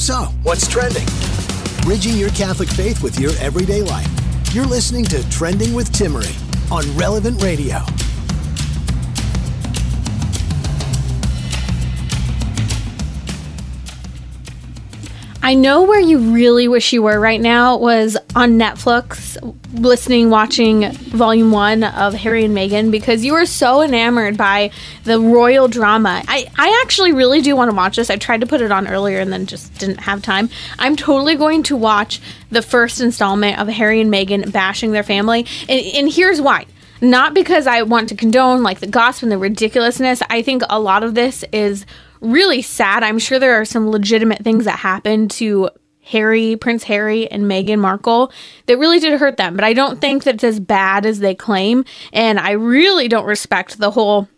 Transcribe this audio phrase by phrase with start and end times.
[0.00, 1.06] So, what's trending?
[1.82, 4.08] Bridging your Catholic faith with your everyday life.
[4.50, 6.34] You're listening to Trending with Timmerie
[6.72, 7.80] on Relevant Radio.
[15.42, 19.38] I know where you really wish you were right now was on Netflix,
[19.72, 24.70] listening, watching volume one of Harry and Meghan because you were so enamored by
[25.04, 26.22] the royal drama.
[26.28, 28.10] I, I actually really do want to watch this.
[28.10, 30.50] I tried to put it on earlier and then just didn't have time.
[30.78, 35.46] I'm totally going to watch the first installment of Harry and Meghan bashing their family.
[35.70, 36.66] And, and here's why
[37.00, 40.22] not because I want to condone like the gossip and the ridiculousness.
[40.28, 41.86] I think a lot of this is
[42.20, 43.02] really sad.
[43.02, 45.70] I'm sure there are some legitimate things that happened to
[46.02, 48.32] Harry, Prince Harry, and Meghan Markle
[48.66, 51.34] that really did hurt them, but I don't think that it's as bad as they
[51.34, 51.84] claim.
[52.12, 54.28] And I really don't respect the whole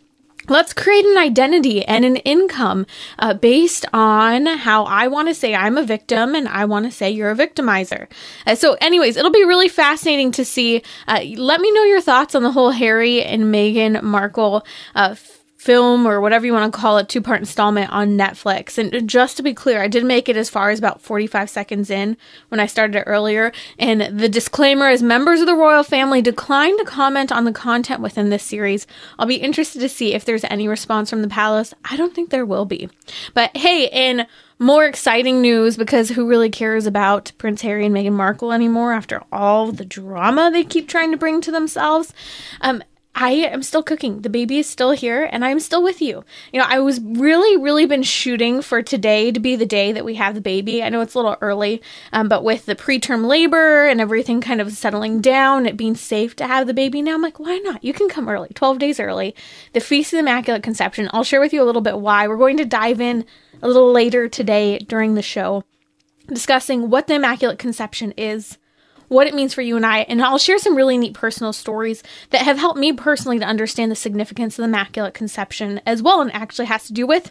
[0.49, 2.87] let's create an identity and an income
[3.19, 6.91] uh, based on how I want to say I'm a victim and I want to
[6.91, 8.09] say you're a victimizer.
[8.47, 10.83] Uh, so, anyways, it'll be really fascinating to see.
[11.07, 15.15] Uh, let me know your thoughts on the whole Harry and Meghan Markle uh,
[15.63, 18.79] film or whatever you want to call it two part installment on Netflix.
[18.79, 21.89] And just to be clear, I did make it as far as about 45 seconds
[21.89, 22.17] in
[22.49, 23.53] when I started it earlier.
[23.79, 28.01] And the disclaimer is members of the royal family decline to comment on the content
[28.01, 28.89] within this series.
[29.21, 31.73] I'll be interested to see if there's any response from the palace.
[31.85, 32.89] I don't think there will be.
[33.33, 34.27] But hey, in
[34.59, 39.23] more exciting news because who really cares about Prince Harry and Meghan Markle anymore after
[39.31, 42.13] all the drama they keep trying to bring to themselves?
[42.61, 42.83] Um,
[43.15, 44.23] I am still cooking.
[44.23, 46.25] The baby is still here and I'm still with you.
[46.51, 50.05] You know, I was really, really been shooting for today to be the day that
[50.05, 50.83] we have the baby.
[50.83, 54.63] I know it's a little early, um, but with the preterm labor and everything kind
[54.63, 57.85] of settling down, it being safe to have the baby now, I'm like, why not?
[57.85, 59.35] You can come early, 12 days early.
[59.75, 61.11] The Feast of the Immaculate Conception.
[61.13, 62.27] I'll share with you a little bit why.
[62.27, 63.27] We're going to dive in
[63.61, 65.65] a little later today during the show,
[66.29, 68.57] discussing what the Immaculate Conception is
[69.13, 72.03] what it means for you and I, and I'll share some really neat personal stories
[72.31, 76.21] that have helped me personally to understand the significance of the Immaculate Conception as well,
[76.21, 77.31] and actually has to do with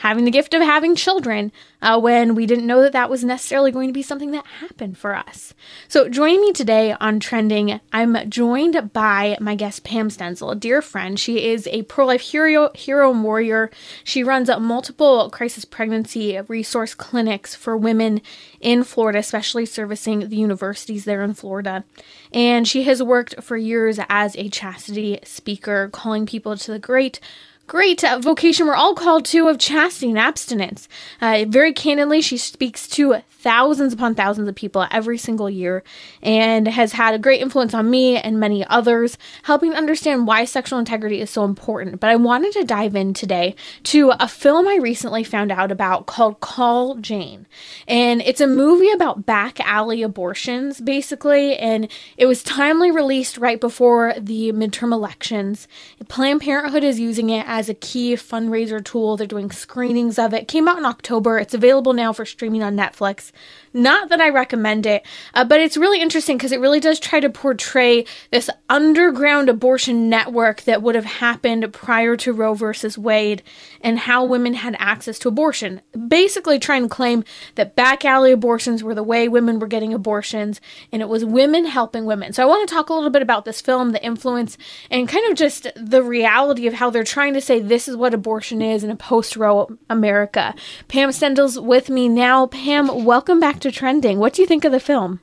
[0.00, 1.52] having the gift of having children
[1.82, 4.96] uh, when we didn't know that that was necessarily going to be something that happened
[4.96, 5.54] for us.
[5.88, 10.80] So, joining me today on Trending, I'm joined by my guest Pam Stenzel, a dear
[10.80, 11.20] friend.
[11.20, 13.70] She is a pro life hero, hero warrior.
[14.02, 18.22] She runs multiple crisis pregnancy resource clinics for women
[18.60, 21.84] in Florida, especially servicing the universities there in Florida.
[22.32, 27.20] And she has worked for years as a chastity speaker, calling people to the great
[27.70, 30.88] great uh, vocation we're all called to of chastity and abstinence.
[31.20, 35.84] Uh, very candidly, she speaks to thousands upon thousands of people every single year
[36.20, 40.80] and has had a great influence on me and many others, helping understand why sexual
[40.80, 42.00] integrity is so important.
[42.00, 43.54] But I wanted to dive in today
[43.84, 47.46] to a film I recently found out about called Call Jane.
[47.86, 51.56] And it's a movie about back alley abortions, basically.
[51.56, 55.68] And it was timely released right before the midterm elections.
[56.08, 59.16] Planned Parenthood is using it as a key fundraiser tool.
[59.16, 61.38] They're doing screenings of it came out in October.
[61.38, 63.32] It's available now for streaming on Netflix.
[63.72, 67.20] Not that I recommend it, uh, but it's really interesting because it really does try
[67.20, 73.42] to portray this underground abortion network that would have happened prior to Roe versus Wade
[73.80, 75.80] and how women had access to abortion.
[76.08, 77.22] Basically, trying to claim
[77.54, 81.66] that back alley abortions were the way women were getting abortions and it was women
[81.66, 82.32] helping women.
[82.32, 84.58] So, I want to talk a little bit about this film, the influence,
[84.90, 88.14] and kind of just the reality of how they're trying to say this is what
[88.14, 90.54] abortion is in a post Roe America.
[90.88, 92.46] Pam Stenzel's with me now.
[92.46, 94.18] Pam, welcome back to Trending.
[94.18, 95.20] What do you think of the film?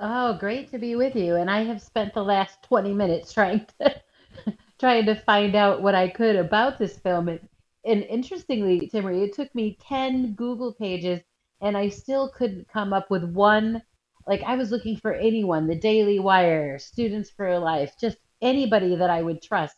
[0.00, 1.36] Oh, great to be with you.
[1.36, 4.00] And I have spent the last 20 minutes trying to
[4.78, 7.28] trying to find out what I could about this film.
[7.28, 7.40] And,
[7.84, 11.20] and interestingly, Timmerie, it took me 10 Google pages
[11.60, 13.82] and I still couldn't come up with one.
[14.26, 19.10] Like I was looking for anyone, the Daily Wire, Students for Life, just anybody that
[19.10, 19.76] I would trust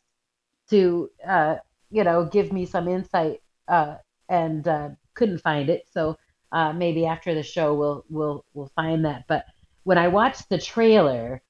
[0.71, 1.57] to, uh,
[1.91, 3.97] you know, give me some insight uh,
[4.29, 5.87] and uh, couldn't find it.
[5.93, 6.17] So
[6.55, 9.25] Uh, maybe after the show we'll we'll we'll find that.
[9.27, 9.45] But
[9.83, 11.43] when I watched the trailer,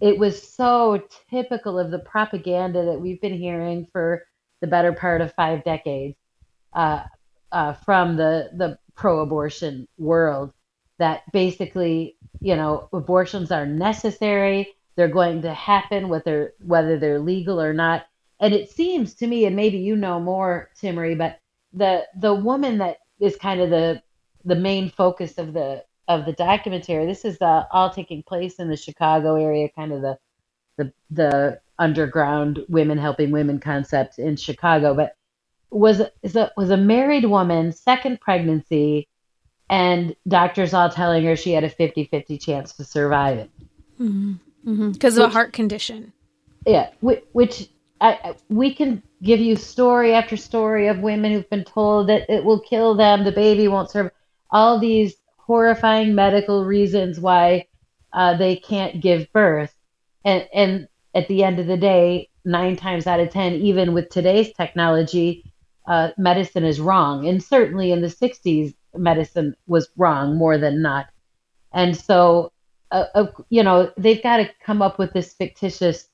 [0.00, 4.24] it was so typical of the propaganda that we've been hearing for
[4.62, 6.16] the better part of five decades
[6.72, 7.04] uh,
[7.52, 10.52] uh, from the the pro-abortion world.
[10.98, 14.68] That basically, you know, abortions are necessary.
[14.96, 18.06] They're going to happen whether whether they're legal or not.
[18.40, 21.40] And it seems to me, and maybe you know more, Timmerie, but
[21.74, 24.02] the the woman that is kind of the
[24.46, 27.04] the main focus of the of the documentary.
[27.04, 30.18] This is uh, all taking place in the Chicago area, kind of the
[30.78, 34.94] the the underground women helping women concept in Chicago.
[34.94, 35.16] But
[35.70, 39.08] was is a was a married woman, second pregnancy,
[39.68, 43.50] and doctors all telling her she had a 50-50 chance to survive it
[43.98, 44.70] because mm-hmm.
[44.70, 45.06] mm-hmm.
[45.06, 46.12] of a heart condition.
[46.66, 47.68] Yeah, which, which
[48.00, 52.44] I, we can give you story after story of women who've been told that it
[52.44, 54.12] will kill them, the baby won't survive.
[54.50, 57.66] All these horrifying medical reasons why
[58.12, 59.74] uh, they can't give birth,
[60.24, 64.08] and and at the end of the day, nine times out of ten, even with
[64.08, 65.44] today's technology,
[65.86, 67.26] uh, medicine is wrong.
[67.26, 71.06] And certainly in the '60s, medicine was wrong more than not.
[71.72, 72.52] And so,
[72.90, 76.08] uh, uh you know, they've got to come up with this fictitious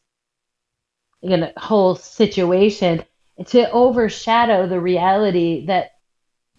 [1.23, 3.05] you know, whole situation
[3.47, 5.92] to overshadow the reality that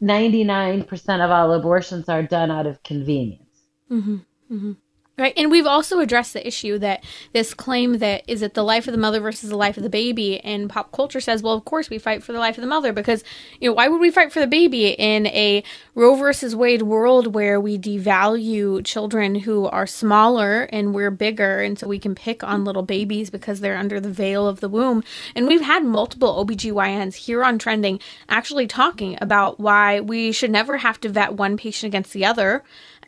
[0.03, 3.61] 99% of all abortions are done out of convenience.
[3.89, 4.17] Mm-hmm.
[4.51, 4.71] Mm-hmm.
[5.15, 5.33] Right.
[5.37, 8.93] And we've also addressed the issue that this claim that is it the life of
[8.93, 11.87] the mother versus the life of the baby and pop culture says, well, of course
[11.91, 13.23] we fight for the life of the mother because,
[13.59, 15.63] you know, why would we fight for the baby in a
[15.93, 21.77] Roe versus Wade world where we devalue children who are smaller and we're bigger and
[21.77, 25.03] so we can pick on little babies because they're under the veil of the womb.
[25.35, 27.99] And we've had multiple OBGYNs here on Trending
[28.29, 32.63] actually talking about why we should never have to vet one patient against the other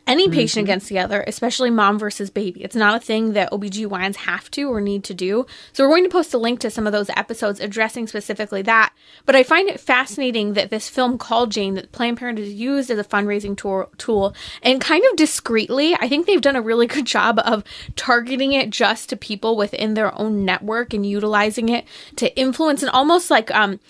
[0.06, 0.70] any patient mm-hmm.
[0.70, 2.62] against the other, especially mom versus baby.
[2.62, 5.46] It's not a thing that OBGYNs have to or need to do.
[5.72, 8.92] So we're going to post a link to some of those episodes addressing specifically that.
[9.24, 12.90] But I find it fascinating that this film called Jane that Planned Parenthood is used
[12.90, 16.86] as a fundraising tool, tool and kind of discreetly, I think they've done a really
[16.86, 17.64] good job of
[17.96, 21.84] targeting it just to people within their own network and utilizing it
[22.16, 23.80] to influence and almost like um,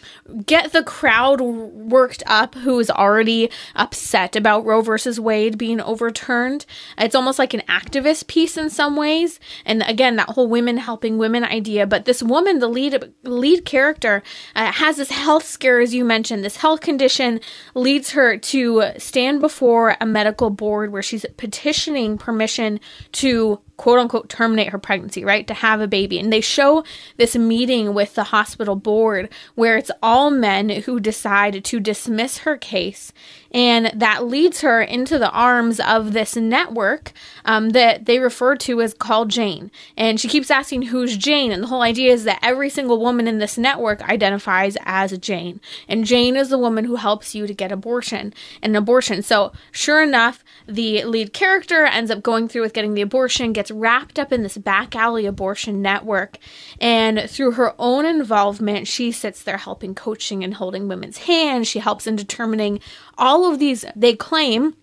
[0.46, 6.05] get the crowd worked up who is already upset about Roe versus Wade being over
[6.06, 6.66] overturned.
[6.98, 9.40] It's almost like an activist piece in some ways.
[9.64, 11.86] And again, that whole women helping women idea.
[11.86, 14.22] But this woman, the lead lead character,
[14.54, 16.44] uh, has this health scare, as you mentioned.
[16.44, 17.40] This health condition
[17.74, 22.78] leads her to stand before a medical board where she's petitioning permission
[23.12, 25.46] to quote unquote terminate her pregnancy, right?
[25.46, 26.18] To have a baby.
[26.18, 26.84] And they show
[27.16, 32.56] this meeting with the hospital board where it's all men who decide to dismiss her
[32.56, 33.12] case.
[33.52, 37.12] And that leads her into the arms of this network
[37.44, 39.70] um, that they refer to as Call Jane.
[39.96, 41.52] And she keeps asking, Who's Jane?
[41.52, 45.60] And the whole idea is that every single woman in this network identifies as Jane.
[45.88, 49.22] And Jane is the woman who helps you to get abortion, an abortion.
[49.22, 53.65] So, sure enough, the lead character ends up going through with getting the abortion, gets
[53.70, 56.38] wrapped up in this back alley abortion network.
[56.80, 61.68] And through her own involvement, she sits there helping coaching and holding women's hands.
[61.68, 62.80] She helps in determining
[63.18, 64.74] all of these, they claim,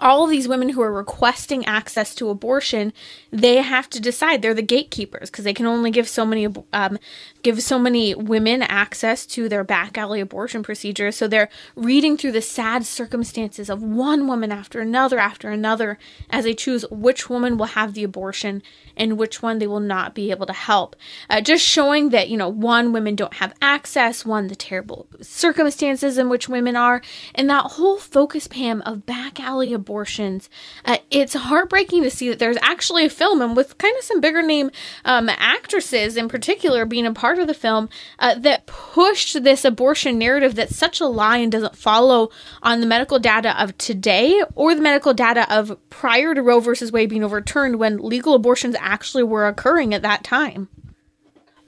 [0.00, 2.92] all of these women who are requesting access to abortion,
[3.30, 4.42] they have to decide.
[4.42, 6.98] They're the gatekeepers because they can only give so many um,
[7.42, 11.16] give so many women access to their back alley abortion procedures.
[11.16, 15.98] So they're reading through the sad circumstances of one woman after another after another
[16.30, 18.62] as they choose which woman will have the abortion
[18.96, 20.96] and which one they will not be able to help.
[21.28, 26.18] Uh, just showing that, you know, one, women don't have access, one, the terrible circumstances
[26.18, 27.02] in which women are,
[27.34, 30.48] and that whole focus, Pam, of back alley abortions.
[30.84, 34.20] Uh, it's heartbreaking to see that there's actually a film and with kind of some
[34.20, 34.70] bigger name
[35.04, 37.88] um, actresses in particular being a part of the film
[38.18, 42.30] uh, that pushed this abortion narrative that's such a lie and doesn't follow
[42.62, 46.92] on the medical data of today or the medical data of prior to Roe versus
[46.92, 50.68] Wade being overturned when legal abortions actually were occurring at that time.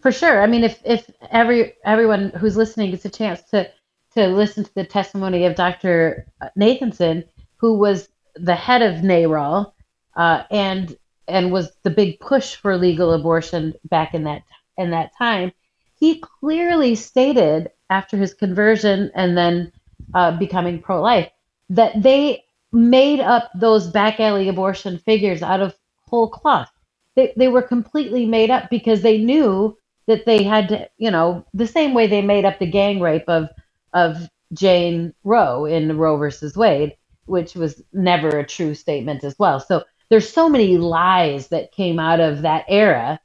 [0.01, 0.41] For sure.
[0.41, 3.69] I mean, if, if every everyone who's listening gets a chance to
[4.15, 6.27] to listen to the testimony of Dr.
[6.59, 7.25] Nathanson,
[7.57, 9.73] who was the head of NARAL
[10.17, 10.97] uh, and
[11.27, 14.43] and was the big push for legal abortion back in that
[14.79, 15.53] in that time,
[15.99, 19.73] he clearly stated after his conversion and then
[20.15, 21.29] uh, becoming pro life
[21.71, 25.75] that they made up those back alley abortion figures out of
[26.07, 26.71] whole cloth.
[27.19, 29.77] They, they were completely made up because they knew
[30.09, 33.29] that they had to, you know, the same way they made up the gang rape
[33.29, 33.51] of
[33.95, 34.17] of
[34.55, 36.95] Jane Roe in Roe versus Wade.
[37.27, 39.61] which was never a true statement as well.
[39.61, 43.21] So there's so many lies that came out of that era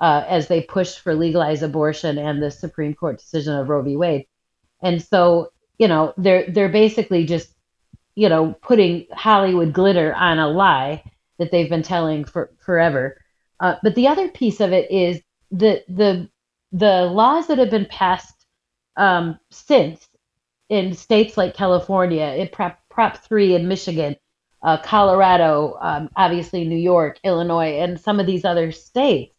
[0.00, 3.96] uh, as they pushed for legalized abortion and the Supreme Court decision of Roe v.
[3.96, 4.26] Wade.
[4.82, 7.54] And so, you know, they're they're basically just,
[8.16, 11.04] you know, putting Hollywood glitter on a lie
[11.38, 13.20] that they've been telling for forever.
[13.60, 16.28] Uh, but the other piece of it is the the
[16.72, 18.46] the laws that have been passed
[18.96, 20.08] um, since
[20.68, 24.16] in states like California, in Prop, Prop 3 in Michigan,
[24.62, 29.34] uh, Colorado, um, obviously New York, Illinois, and some of these other states,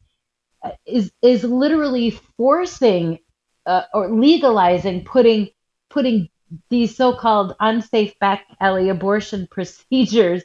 [0.63, 3.19] uh, is is literally forcing
[3.65, 5.49] uh, or legalizing putting
[5.89, 6.29] putting
[6.69, 10.43] these so-called unsafe back alley abortion procedures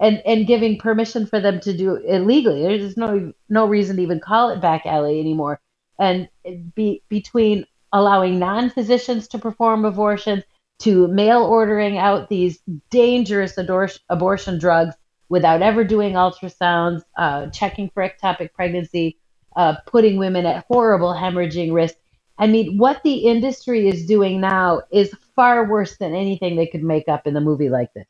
[0.00, 2.62] and and giving permission for them to do illegally.
[2.62, 5.60] There's no no reason to even call it back alley anymore.
[5.98, 6.28] And
[6.74, 10.42] be between allowing non-physicians to perform abortions
[10.80, 12.58] to mail ordering out these
[12.90, 14.96] dangerous ador- abortion drugs
[15.28, 19.18] without ever doing ultrasounds, uh, checking for ectopic pregnancy,
[19.56, 21.94] uh, putting women at horrible hemorrhaging risk.
[22.38, 26.82] I mean, what the industry is doing now is far worse than anything they could
[26.82, 28.08] make up in a movie like this.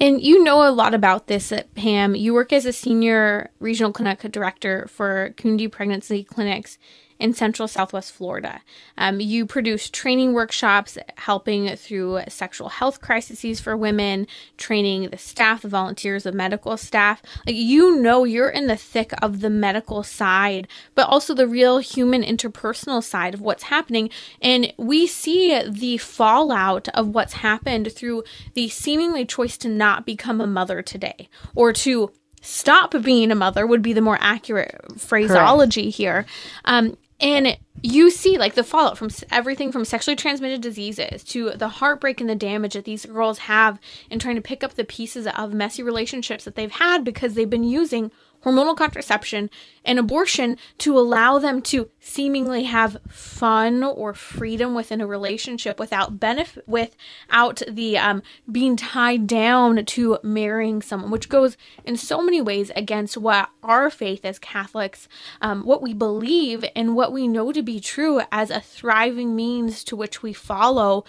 [0.00, 2.14] And you know a lot about this, uh, Pam.
[2.14, 6.78] You work as a senior regional clinic director for Kundi Pregnancy Clinics
[7.18, 8.60] in Central Southwest Florida.
[8.96, 15.62] Um, you produce training workshops helping through sexual health crises for women, training the staff,
[15.62, 17.22] the volunteers, the medical staff.
[17.46, 21.78] Like you know, you're in the thick of the medical side, but also the real
[21.78, 24.10] human interpersonal side of what's happening.
[24.40, 30.40] And we see the fallout of what's happened through the seemingly choice to not become
[30.40, 35.84] a mother today or to stop being a mother would be the more accurate phraseology
[35.84, 35.96] Correct.
[35.96, 36.26] here.
[36.64, 41.68] Um, and you see like the fallout from everything from sexually transmitted diseases to the
[41.68, 43.78] heartbreak and the damage that these girls have
[44.10, 47.50] in trying to pick up the pieces of messy relationships that they've had because they've
[47.50, 48.10] been using
[48.48, 49.50] hormonal contraception
[49.84, 56.18] and abortion to allow them to seemingly have fun or freedom within a relationship without
[56.18, 62.40] benefit without the um, being tied down to marrying someone which goes in so many
[62.40, 65.08] ways against what our faith as catholics
[65.40, 69.84] um, what we believe and what we know to be true as a thriving means
[69.84, 71.04] to which we follow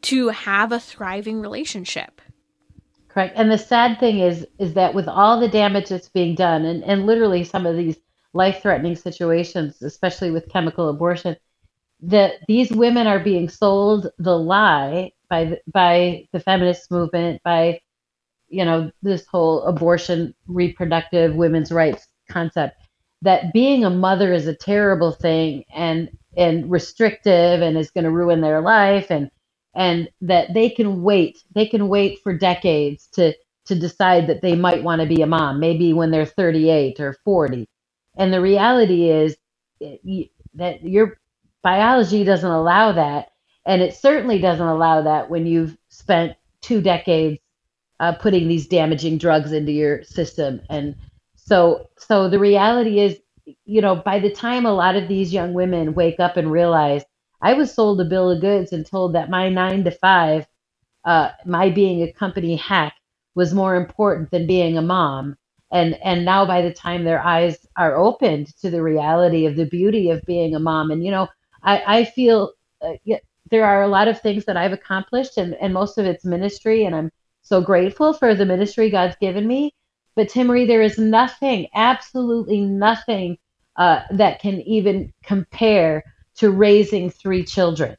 [0.00, 2.20] to have a thriving relationship
[3.12, 3.34] Correct.
[3.36, 6.82] And the sad thing is is that with all the damage that's being done and,
[6.84, 7.98] and literally some of these
[8.32, 11.36] life threatening situations, especially with chemical abortion,
[12.02, 17.80] that these women are being sold the lie by the, by the feminist movement, by
[18.48, 22.82] you know, this whole abortion reproductive women's rights concept
[23.22, 28.10] that being a mother is a terrible thing and and restrictive and is going to
[28.10, 29.30] ruin their life and
[29.74, 34.56] and that they can wait they can wait for decades to to decide that they
[34.56, 37.68] might want to be a mom maybe when they're 38 or 40
[38.16, 39.36] and the reality is
[39.82, 40.24] eh,
[40.54, 41.18] that your
[41.62, 43.28] biology doesn't allow that
[43.66, 47.38] and it certainly doesn't allow that when you've spent two decades
[48.00, 50.60] uh, putting these damaging drugs into your system.
[50.68, 50.96] And
[51.36, 53.18] so so the reality is
[53.64, 57.04] you know by the time a lot of these young women wake up and realize
[57.42, 60.46] I was sold a bill of goods and told that my nine to five,
[61.04, 62.94] uh, my being a company hack,
[63.34, 65.36] was more important than being a mom.
[65.72, 69.66] And and now by the time their eyes are opened to the reality of the
[69.66, 71.28] beauty of being a mom, and you know,
[71.62, 72.94] I I feel uh,
[73.50, 76.84] there are a lot of things that I've accomplished, and and most of it's ministry,
[76.84, 77.10] and I'm
[77.42, 79.74] so grateful for the ministry God's given me.
[80.14, 83.38] But Timmerie, there is nothing, absolutely nothing
[83.76, 86.04] uh, that can even compare
[86.36, 87.96] to raising three children.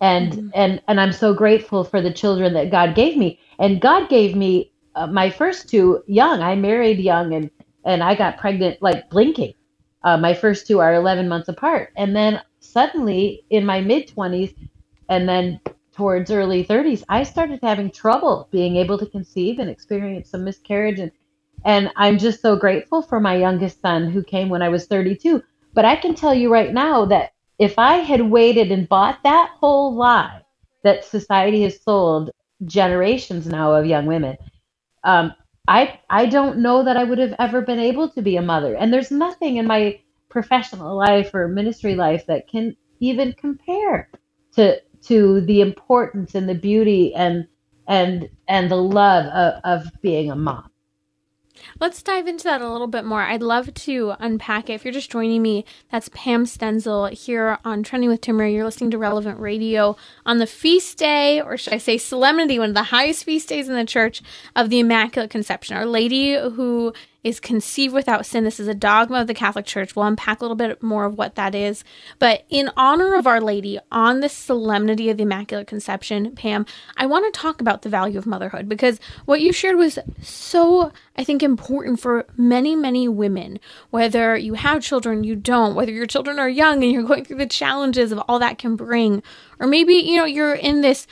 [0.00, 0.48] And mm-hmm.
[0.54, 3.40] and and i'm so grateful for the children that god gave me.
[3.58, 6.40] And god gave me uh, my first two young.
[6.40, 7.50] I married young and
[7.84, 9.54] and i got pregnant like blinking.
[10.04, 11.92] Uh, my first two are 11 months apart.
[11.96, 14.54] And then suddenly in my mid 20s
[15.08, 15.60] and then
[15.92, 21.00] towards early 30s i started having trouble being able to conceive and experience some miscarriage.
[21.00, 21.10] And
[21.64, 25.42] and i'm just so grateful for my youngest son who came when i was 32
[25.74, 29.50] but I can tell you right now that if I had waited and bought that
[29.60, 30.42] whole lie
[30.84, 32.30] that society has sold
[32.64, 34.36] generations now of young women,
[35.04, 35.32] um,
[35.68, 38.76] I I don't know that I would have ever been able to be a mother.
[38.76, 44.10] And there's nothing in my professional life or ministry life that can even compare
[44.56, 47.46] to to the importance and the beauty and
[47.88, 50.70] and and the love of, of being a mom.
[51.80, 53.22] Let's dive into that a little bit more.
[53.22, 54.74] I'd love to unpack it.
[54.74, 58.54] If you're just joining me, that's Pam Stenzel here on Trending with Timmerie.
[58.54, 62.70] You're listening to Relevant Radio on the feast day, or should I say solemnity, one
[62.70, 64.22] of the highest feast days in the church
[64.54, 65.76] of the Immaculate Conception.
[65.76, 66.92] Our Lady who
[67.24, 68.44] is conceived without sin.
[68.44, 69.96] This is a dogma of the Catholic Church.
[69.96, 71.82] We'll unpack a little bit more of what that is.
[72.18, 76.66] But in honor of Our Lady, on the solemnity of the Immaculate Conception, Pam,
[76.98, 80.92] I want to talk about the value of motherhood because what you shared was so,
[81.16, 83.58] I think, important for many, many women.
[83.88, 87.38] Whether you have children, you don't, whether your children are young and you're going through
[87.38, 89.22] the challenges of all that can bring,
[89.58, 91.06] or maybe, you know, you're in this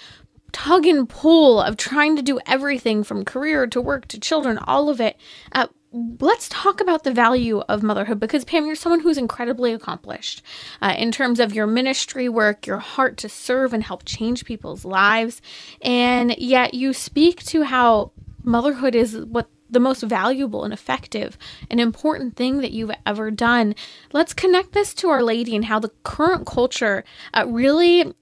[0.52, 4.90] tug and pull of trying to do everything from career to work to children, all
[4.90, 5.16] of it.
[5.52, 10.42] Uh, let's talk about the value of motherhood because Pam, you're someone who's incredibly accomplished
[10.80, 14.84] uh, in terms of your ministry work, your heart to serve and help change people's
[14.84, 15.42] lives,
[15.82, 21.38] and yet you speak to how motherhood is what the most valuable and effective
[21.70, 23.74] and important thing that you've ever done.
[24.12, 28.14] Let's connect this to Our Lady and how the current culture uh, really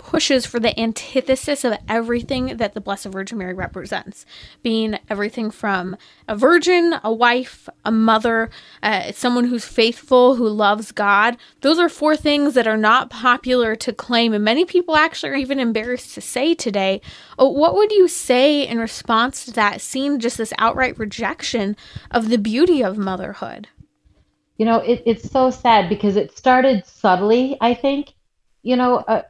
[0.00, 4.24] pushes for the antithesis of everything that the Blessed Virgin Mary represents,
[4.62, 8.48] being everything from a virgin, a wife, a mother,
[8.82, 11.36] uh, someone who's faithful, who loves God.
[11.60, 15.36] Those are four things that are not popular to claim, and many people actually are
[15.36, 17.02] even embarrassed to say today.
[17.38, 21.76] Oh, what would you say in response to that, seeing just this outright rejection
[22.10, 23.68] of the beauty of motherhood?
[24.56, 28.14] You know, it, it's so sad because it started subtly, I think.
[28.62, 29.22] You know, uh,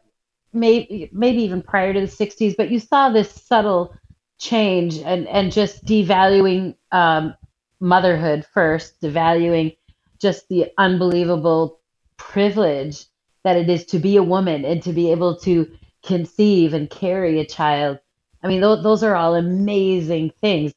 [0.52, 3.94] maybe maybe even prior to the 60s, but you saw this subtle
[4.38, 7.34] change and and just devaluing um,
[7.80, 9.76] motherhood first, devaluing
[10.18, 11.80] just the unbelievable
[12.16, 13.06] privilege
[13.44, 15.70] that it is to be a woman and to be able to
[16.04, 17.98] conceive and carry a child.
[18.42, 20.72] I mean, th- those are all amazing things.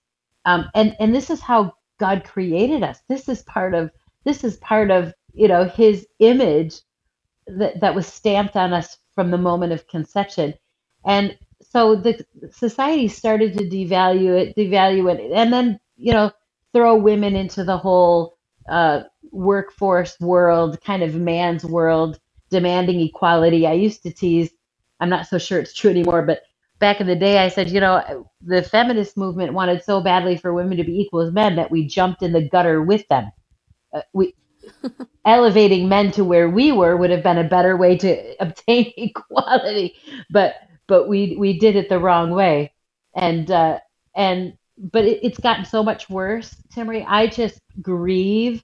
[0.46, 3.00] Um, and and this is how God created us.
[3.08, 3.92] This is part of
[4.26, 6.82] this is part of you know His image
[7.48, 10.54] that that was stamped on us from the moment of conception.
[11.06, 16.32] And so the society started to devalue it, devalue it, and then, you know,
[16.74, 18.38] throw women into the whole
[18.70, 23.66] uh, workforce world, kind of man's world, demanding equality.
[23.68, 24.52] I used to tease,
[25.00, 26.42] I'm not so sure it's true anymore, but
[26.80, 30.54] back in the day, I said, you know, the feminist movement wanted so badly for
[30.54, 33.32] women to be equal as men that we jumped in the gutter with them.
[33.94, 34.36] Uh, we
[35.26, 39.96] elevating men to where we were would have been a better way to obtain equality.
[40.32, 40.56] But
[40.88, 42.74] but we we did it the wrong way.
[43.16, 43.80] And uh
[44.16, 48.64] and but it, it's gotten so much worse timmerie i just grieve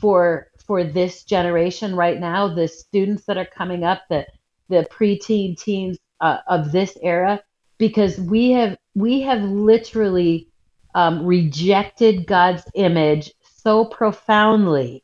[0.00, 4.26] for for this generation right now the students that are coming up the
[4.68, 7.40] the preteen teens uh, of this era
[7.78, 10.48] because we have we have literally
[10.94, 15.02] um, rejected god's image so profoundly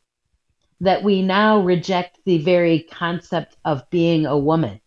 [0.81, 4.79] that we now reject the very concept of being a woman.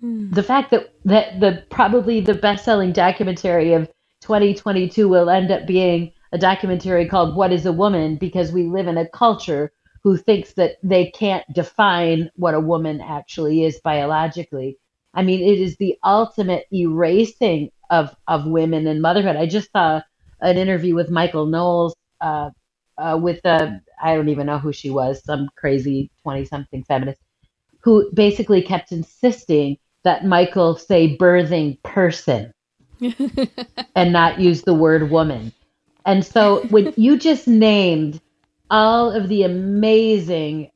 [0.00, 0.30] Hmm.
[0.30, 3.88] The fact that, that the probably the best-selling documentary of
[4.20, 8.86] 2022 will end up being a documentary called What is a Woman because we live
[8.86, 9.72] in a culture
[10.04, 14.78] who thinks that they can't define what a woman actually is biologically.
[15.14, 19.36] I mean, it is the ultimate erasing of, of women and motherhood.
[19.36, 20.00] I just saw
[20.40, 22.50] an interview with Michael Knowles uh,
[22.96, 27.20] uh, with a I don't even know who she was, some crazy 20 something feminist
[27.80, 32.52] who basically kept insisting that Michael say birthing person
[33.94, 35.52] and not use the word woman.
[36.04, 38.20] And so when you just named
[38.70, 40.70] all of the amazing,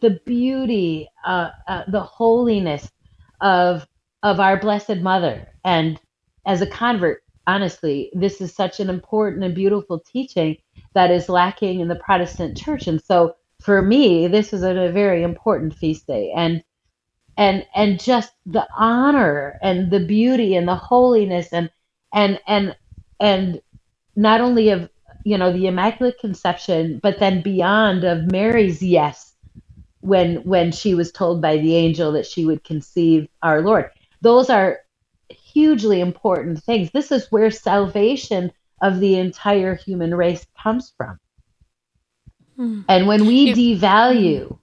[0.00, 2.90] the beauty, uh, uh, the holiness
[3.40, 3.86] of
[4.24, 6.00] of our Blessed Mother, and
[6.44, 10.56] as a convert, honestly, this is such an important and beautiful teaching
[10.94, 12.86] that is lacking in the Protestant church.
[12.86, 16.32] And so for me, this is a, a very important feast day.
[16.36, 16.62] And
[17.38, 21.70] and and just the honor and the beauty and the holiness and
[22.12, 22.76] and and
[23.20, 23.62] and
[24.16, 24.90] not only of
[25.24, 29.34] you know the immaculate conception but then beyond of mary's yes
[30.00, 34.50] when when she was told by the angel that she would conceive our lord those
[34.50, 34.80] are
[35.30, 41.18] hugely important things this is where salvation of the entire human race comes from.
[42.58, 42.84] Mm.
[42.88, 44.58] And when we devalue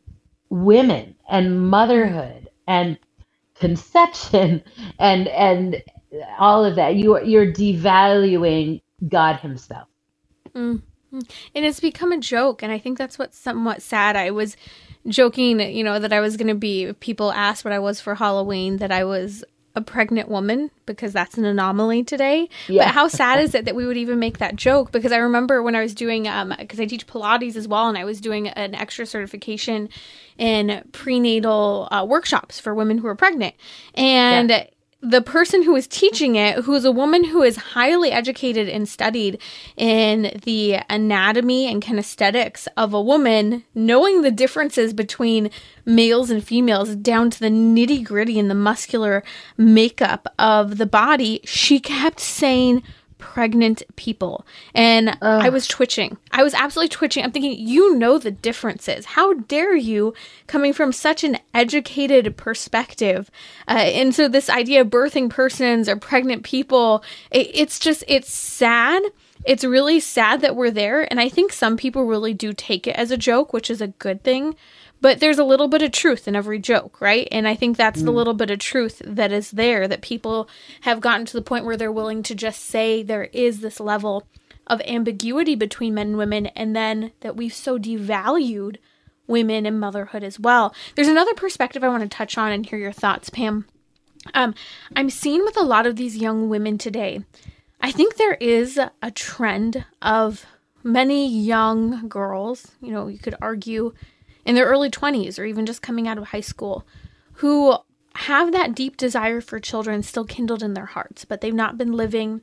[0.50, 2.98] women and motherhood and
[3.56, 4.64] conception
[5.00, 5.82] and and
[6.38, 9.88] all of that, you you're devaluing God Himself.
[10.54, 10.82] Mm.
[11.12, 14.18] And it's become a joke, and I think that's what's somewhat sad.
[14.18, 14.58] I was
[15.08, 16.92] joking, you know, that I was going to be.
[16.94, 19.44] People asked what I was for Halloween, that I was
[19.76, 22.50] a pregnant woman because that's an anomaly today.
[22.68, 22.86] Yeah.
[22.86, 24.92] But how sad is it that we would even make that joke?
[24.92, 27.98] Because I remember when I was doing, um, because I teach Pilates as well, and
[27.98, 29.90] I was doing an extra certification
[30.38, 33.56] in prenatal uh, workshops for women who are pregnant.
[33.96, 34.68] And yeah
[35.10, 38.88] the person who is teaching it, who is a woman who is highly educated and
[38.88, 39.40] studied
[39.78, 45.50] in the anatomy and kinesthetics of a woman, knowing the differences between
[45.86, 49.24] males and females down to the nitty gritty and the muscular
[49.58, 52.82] makeup of the body, she kept saying,
[53.26, 54.46] pregnant people.
[54.76, 55.18] And Ugh.
[55.44, 56.16] I was twitching.
[56.32, 57.24] I was absolutely twitching.
[57.24, 59.04] I'm thinking, you know the differences.
[59.04, 60.14] How dare you,
[60.46, 63.32] coming from such an educated perspective?
[63.68, 68.32] Uh, and so, this idea of birthing persons or pregnant people, it, it's just, it's
[68.32, 69.02] sad.
[69.44, 71.08] It's really sad that we're there.
[71.10, 73.88] And I think some people really do take it as a joke, which is a
[73.88, 74.56] good thing.
[75.06, 77.28] But there's a little bit of truth in every joke, right?
[77.32, 78.06] And I think that's mm.
[78.06, 80.50] the little bit of truth that is there that people
[80.82, 84.28] have gotten to the point where they're willing to just say there is this level
[84.66, 88.78] of ambiguity between men and women, and then that we've so devalued
[89.28, 90.74] women and motherhood as well.
[90.96, 93.68] There's another perspective I want to touch on and hear your thoughts, Pam.
[94.34, 94.56] Um,
[94.96, 97.24] I'm seeing with a lot of these young women today,
[97.80, 100.48] I think there is a trend of
[100.84, 103.94] many young girls, you know, you could argue
[104.46, 106.86] in their early 20s or even just coming out of high school
[107.34, 107.76] who
[108.16, 111.92] have that deep desire for children still kindled in their hearts, but they've not been
[111.92, 112.42] living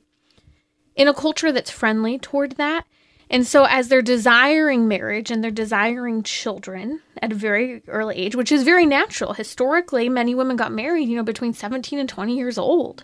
[0.95, 2.85] in a culture that's friendly toward that.
[3.29, 8.35] And so, as they're desiring marriage and they're desiring children at a very early age,
[8.35, 12.37] which is very natural, historically, many women got married, you know, between 17 and 20
[12.37, 13.03] years old.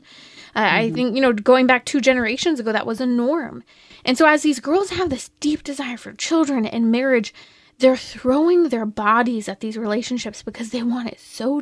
[0.54, 0.76] Uh, mm-hmm.
[0.76, 3.64] I think, you know, going back two generations ago, that was a norm.
[4.06, 7.34] And so, as these girls have this deep desire for children and marriage,
[7.80, 11.62] they're throwing their bodies at these relationships because they want it so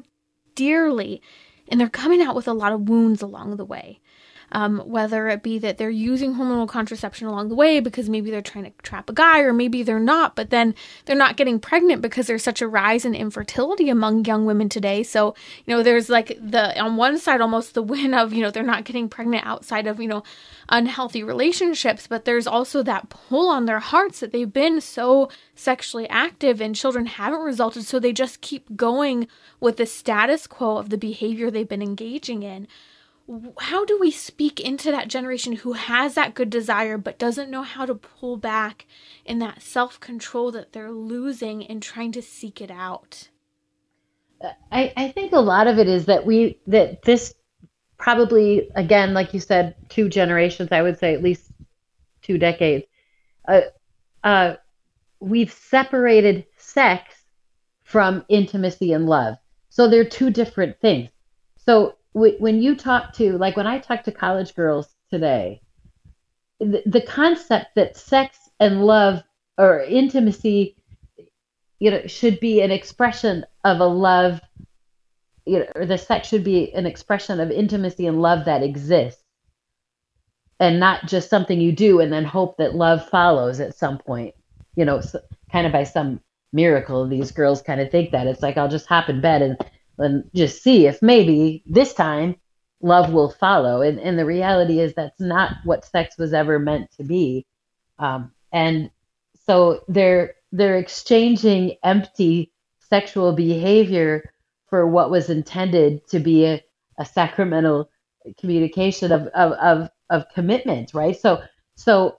[0.56, 1.22] dearly.
[1.70, 4.00] And they're coming out with a lot of wounds along the way
[4.52, 8.42] um, whether it be that they're using hormonal contraception along the way because maybe they're
[8.42, 10.74] trying to trap a guy or maybe they're not, but then
[11.06, 15.04] they're not getting pregnant because there's such a rise in infertility among young women today.
[15.04, 18.52] So, you know, there's like the, on one side, almost the win of, you know,
[18.52, 20.24] they're not getting pregnant outside of, you know,
[20.70, 26.08] unhealthy relationships, but there's also that pull on their hearts that they've been so sexually
[26.10, 27.84] active and children haven't resulted.
[27.84, 29.28] So they just keep going
[29.60, 32.68] with the status quo of the behavior they've been engaging in
[33.60, 37.64] how do we speak into that generation who has that good desire but doesn't know
[37.64, 38.86] how to pull back
[39.26, 43.28] in that self control that they're losing and trying to seek it out?
[44.72, 47.34] I, I think a lot of it is that we that this
[47.98, 51.52] probably again like you said two generations i would say at least
[52.22, 52.86] two decades
[53.48, 53.62] uh,
[54.24, 54.56] uh,
[55.20, 57.16] we've separated sex
[57.84, 59.36] from intimacy and love
[59.70, 61.10] so they're two different things
[61.58, 65.62] so when you talk to like when I talk to college girls today,
[66.60, 69.24] the, the concept that sex and love
[69.58, 70.76] or intimacy,
[71.80, 74.42] you know, should be an expression of a love,
[75.46, 79.24] you know, or the sex should be an expression of intimacy and love that exists,
[80.60, 84.34] and not just something you do and then hope that love follows at some point.
[84.76, 85.20] You know, so,
[85.52, 86.20] kind of by some
[86.54, 89.58] miracle, these girls kind of think that it's like I'll just hop in bed and
[89.98, 92.36] and just see if maybe this time
[92.82, 93.82] love will follow.
[93.82, 97.46] And, and the reality is that's not what sex was ever meant to be.
[98.00, 98.92] Um, and
[99.46, 104.32] so they're they're exchanging empty sexual behavior
[104.70, 106.64] for what was intended to be a,
[106.98, 107.90] a sacramental
[108.40, 111.20] communication of, of, of, of commitment, right?
[111.20, 111.42] So
[111.76, 112.18] so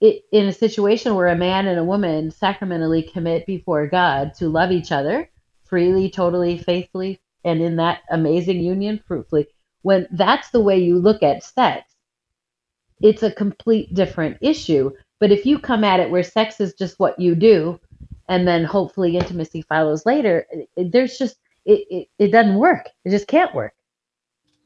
[0.00, 4.48] it, in a situation where a man and a woman sacramentally commit before God to
[4.48, 5.28] love each other
[5.68, 9.46] freely, totally, faithfully, and in that amazing union, fruitfully,
[9.82, 11.94] when that's the way you look at sex,
[13.00, 14.90] it's a complete different issue.
[15.20, 17.80] But if you come at it where sex is just what you do,
[18.28, 22.88] and then hopefully intimacy follows later, there's just it, it, it doesn't work.
[23.04, 23.74] It just can't work.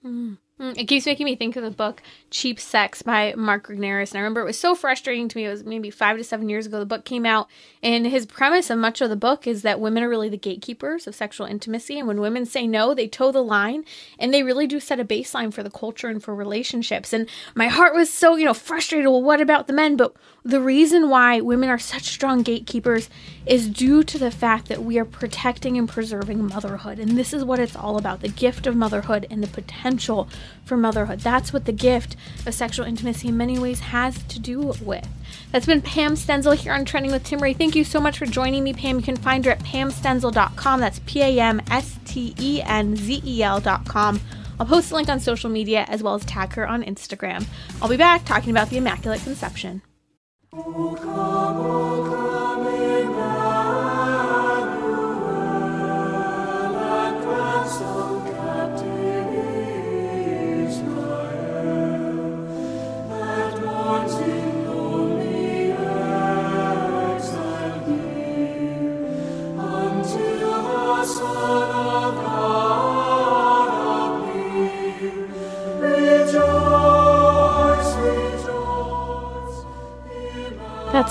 [0.05, 0.39] Mm.
[0.63, 4.13] Mm, it keeps making me think of the book Cheap Sex by Mark Regnerus.
[4.13, 5.47] And I remember it was so frustrating to me.
[5.47, 7.49] It was maybe five to seven years ago the book came out.
[7.83, 11.09] And his premise of much of the book is that women are really the gatekeepers
[11.09, 11.99] of sexual intimacy.
[11.99, 13.85] And when women say no, they toe the line.
[14.21, 17.13] And they really do set a baseline for the culture and for relationships.
[17.13, 19.09] And my heart was so, you know, frustrated.
[19.09, 19.97] Well, what about the men?
[19.97, 23.11] But the reason why women are such strong gatekeepers
[23.47, 27.01] is due to the fact that we are protecting and preserving motherhood.
[27.01, 30.29] And this is what it's all about the gift of motherhood and the potential
[30.65, 31.21] for motherhood.
[31.21, 35.09] That's what the gift of sexual intimacy in many ways has to do with.
[35.51, 37.57] That's been Pam Stenzel here on Trending with Timmerie.
[37.57, 38.97] Thank you so much for joining me, Pam.
[38.97, 40.81] You can find her at pamstenzel.com.
[40.81, 44.21] That's P A M S T E N Z E L.com
[44.63, 47.47] I'll post the link on social media as well as tag her on Instagram.
[47.81, 49.83] I'll be back talking about the Immaculate Conception.
[50.53, 52.02] Oh, That's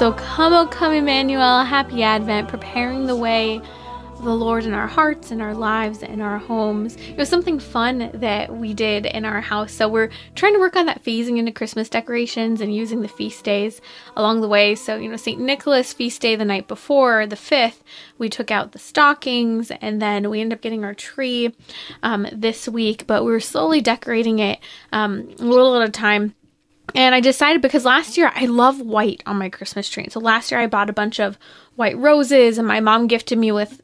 [0.02, 1.64] O come, O come, Emmanuel.
[1.64, 3.62] Happy Advent, preparing the way
[4.24, 6.96] the Lord in our hearts, in our lives, in our homes.
[6.96, 9.72] It was something fun that we did in our house.
[9.72, 13.44] So we're trying to work on that phasing into Christmas decorations and using the feast
[13.44, 13.80] days
[14.16, 14.74] along the way.
[14.74, 15.40] So, you know, St.
[15.40, 17.82] Nicholas feast day the night before, the 5th,
[18.18, 21.54] we took out the stockings and then we ended up getting our tree
[22.02, 24.58] um, this week, but we were slowly decorating it
[24.92, 26.34] um, a little at a time
[26.96, 30.08] and I decided because last year I love white on my Christmas tree.
[30.10, 31.38] So last year I bought a bunch of
[31.76, 33.82] white roses, and my mom gifted me with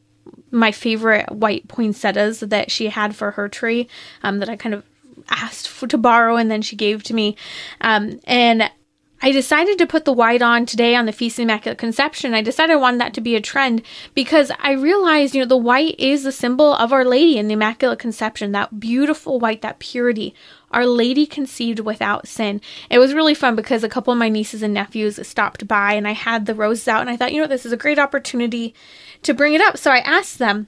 [0.52, 3.88] my favorite white poinsettias that she had for her tree
[4.24, 4.84] um, that I kind of
[5.30, 7.36] asked for, to borrow, and then she gave to me.
[7.82, 8.70] Um, and
[9.20, 12.36] I decided to put the white on today on the Feast of Immaculate Conception.
[12.36, 13.82] I decided I wanted that to be a trend
[14.14, 17.56] because I realized, you know, the white is the symbol of Our Lady in the
[17.56, 20.36] Immaculate Conception, that beautiful white, that purity.
[20.70, 22.62] Our Lady conceived without sin.
[22.92, 26.08] It was really fun because a couple of my nieces and nephews stopped by and
[26.08, 28.76] I had the roses out and I thought, you know, this is a great opportunity
[29.24, 29.78] to bring it up.
[29.78, 30.68] So I asked them,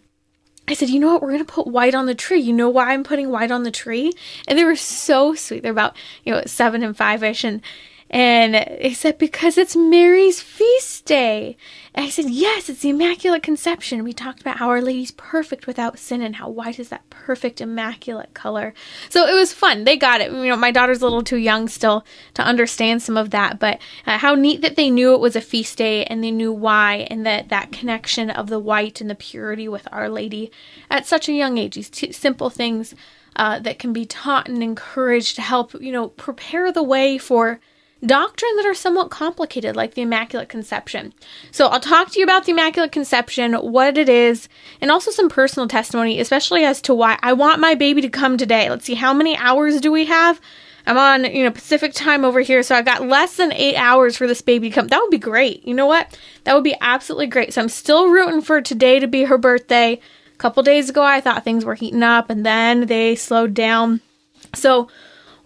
[0.67, 1.21] I said, you know what?
[1.21, 2.39] We're going to put white on the tree.
[2.39, 4.12] You know why I'm putting white on the tree?
[4.47, 5.63] And they were so sweet.
[5.63, 7.43] They're about, you know, seven and five ish.
[7.43, 7.62] And
[8.09, 11.57] and said, Because it's Mary's feast day.
[11.93, 14.03] And I said, Yes, it's the Immaculate Conception.
[14.03, 17.61] We talked about how Our Lady's perfect without sin and how white is that perfect,
[17.61, 18.73] immaculate color.
[19.09, 19.83] So it was fun.
[19.83, 20.31] They got it.
[20.31, 23.79] You know, my daughter's a little too young still to understand some of that, but
[24.07, 27.07] uh, how neat that they knew it was a feast day and they knew why
[27.11, 30.51] and that that connection of the white and the purity with Our Lady
[30.89, 31.75] at such a young age.
[31.75, 32.95] These t- simple things
[33.35, 37.59] uh, that can be taught and encouraged to help, you know, prepare the way for
[38.05, 41.13] doctrine that are somewhat complicated, like the Immaculate Conception.
[41.51, 44.47] So, I'll talk to you about the Immaculate Conception, what it is,
[44.81, 48.38] and also some personal testimony, especially as to why I want my baby to come
[48.38, 48.69] today.
[48.69, 50.39] Let's see, how many hours do we have?
[50.89, 54.17] I'm on, you know, Pacific time over here, so I got less than eight hours
[54.17, 54.88] for this baby to come.
[54.88, 55.63] That would be great.
[55.67, 56.17] You know what?
[56.45, 57.53] That would be absolutely great.
[57.53, 59.99] So I'm still rooting for today to be her birthday.
[60.33, 64.01] A couple days ago, I thought things were heating up, and then they slowed down.
[64.55, 64.89] So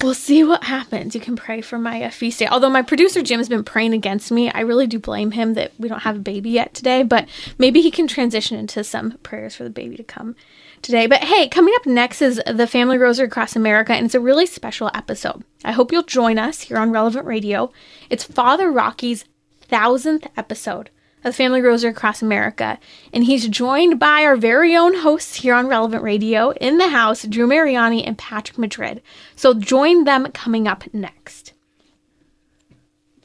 [0.01, 1.15] we'll see what happens.
[1.15, 2.47] You can pray for my uh, feast day.
[2.47, 5.71] Although my producer Jim has been praying against me, I really do blame him that
[5.77, 7.03] we don't have a baby yet today.
[7.03, 7.27] But
[7.57, 10.35] maybe he can transition into some prayers for the baby to come
[10.81, 11.07] today.
[11.07, 14.45] But hey, coming up next is the Family Rosary Across America, and it's a really
[14.45, 15.43] special episode.
[15.63, 17.71] I hope you'll join us here on Relevant Radio.
[18.09, 19.25] It's Father Rocky's
[19.61, 20.89] thousandth episode
[21.23, 22.79] of Family Rosary Across America.
[23.11, 27.23] And he's joined by our very own hosts here on Relevant Radio in the house,
[27.23, 29.01] Drew Mariani and Patrick Madrid.
[29.35, 31.53] So join them coming up next.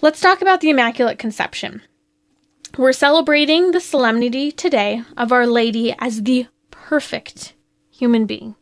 [0.01, 1.83] Let's talk about the Immaculate Conception.
[2.77, 7.55] We're celebrating the solemnity today of Our Lady as the perfect
[7.91, 8.55] human being.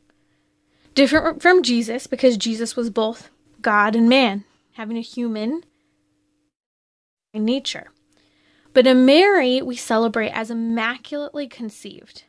[0.94, 3.28] Different from Jesus because Jesus was both
[3.60, 5.62] God and man, having a human
[7.34, 7.88] nature.
[8.76, 12.24] But in Mary, we celebrate as immaculately conceived.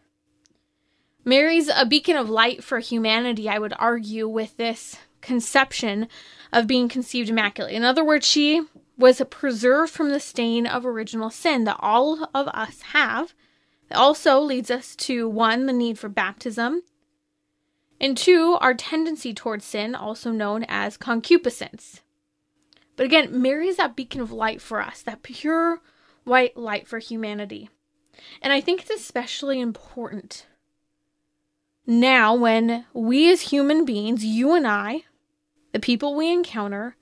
[1.25, 6.07] Mary's a beacon of light for humanity, I would argue, with this conception
[6.53, 7.75] of being conceived immaculately.
[7.75, 8.65] In other words, she
[8.97, 13.33] was preserved from the stain of original sin that all of us have.
[13.91, 16.81] It also leads us to one, the need for baptism,
[17.99, 21.99] and two, our tendency towards sin, also known as concupiscence.
[22.95, 25.81] But again, Mary is that beacon of light for us, that pure
[26.27, 27.69] white light for humanity.
[28.41, 30.45] And I think it's especially important
[31.87, 35.05] now when we as human beings, you and I,
[35.71, 36.97] the people we encounter,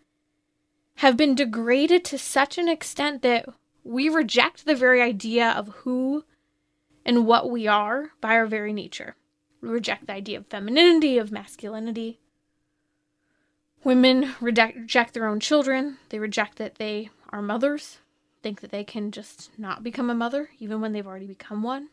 [0.97, 3.49] have been degraded to such an extent that
[3.83, 6.23] we reject the very idea of who
[7.03, 9.15] and what we are by our very nature.
[9.59, 12.19] We reject the idea of femininity, of masculinity.
[13.83, 15.97] Women reject their own children.
[16.09, 17.99] They reject that they are mothers
[18.45, 21.89] think that they can just not become a mother, even when they've already become one.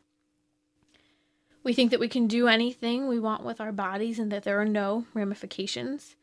[1.65, 4.61] We think that we can do anything we want with our bodies and that there
[4.61, 6.15] are no ramifications.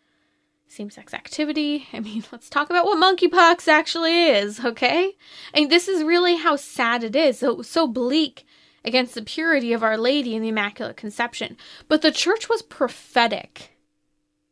[0.68, 1.88] Same sex activity.
[1.94, 5.14] I mean, let's talk about what monkeypox actually is, okay?
[5.52, 7.40] I mean, this is really how sad it is.
[7.40, 8.46] So, so bleak
[8.86, 11.58] against the purity of Our Lady and the Immaculate Conception.
[11.88, 13.72] But the church was prophetic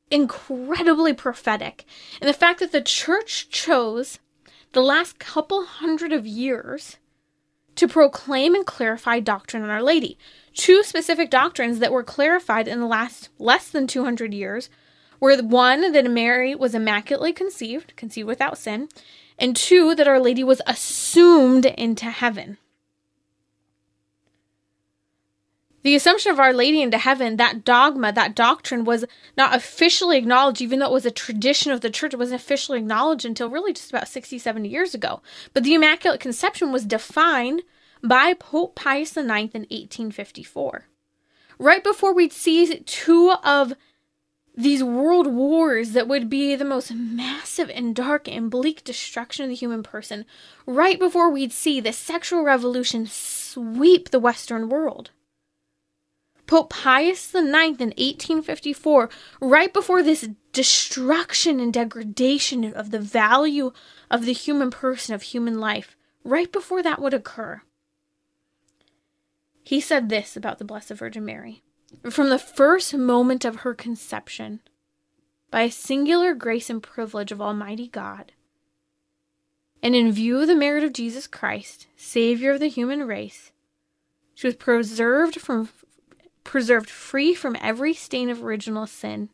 [0.10, 1.86] incredibly prophetic.
[2.22, 4.20] And the fact that the church chose
[4.74, 6.98] the last couple hundred of years
[7.76, 10.18] to proclaim and clarify doctrine on Our Lady.
[10.54, 14.70] Two specific doctrines that were clarified in the last less than 200 years
[15.20, 18.90] were one, that Mary was immaculately conceived, conceived without sin,
[19.40, 22.58] and two, that Our Lady was assumed into heaven.
[25.88, 29.06] The assumption of Our Lady into heaven, that dogma, that doctrine was
[29.38, 32.14] not officially acknowledged, even though it was a tradition of the church.
[32.14, 35.22] It wasn't officially acknowledged until really just about 60, 70 years ago.
[35.54, 37.62] But the Immaculate Conception was defined
[38.04, 40.88] by Pope Pius IX in 1854.
[41.58, 43.74] Right before we'd see two of
[44.58, 49.50] these world wars that would be the most massive and dark and bleak destruction of
[49.50, 50.26] the human person,
[50.66, 55.12] right before we'd see the sexual revolution sweep the Western world.
[56.48, 59.10] Pope Pius IX in 1854,
[59.42, 63.72] right before this destruction and degradation of the value
[64.10, 67.62] of the human person, of human life, right before that would occur,
[69.62, 71.62] he said this about the Blessed Virgin Mary.
[72.10, 74.62] From the first moment of her conception,
[75.52, 78.32] by a singular grace and privilege of Almighty God,
[79.84, 83.52] and in view of the merit of Jesus Christ, Savior of the human race,
[84.34, 85.68] she was preserved from
[86.48, 89.30] preserved free from every stain of original sin,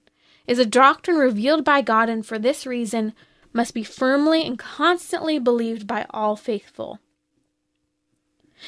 [0.46, 3.14] is a doctrine revealed by God and for this reason
[3.54, 7.00] must be firmly and constantly believed by all faithful.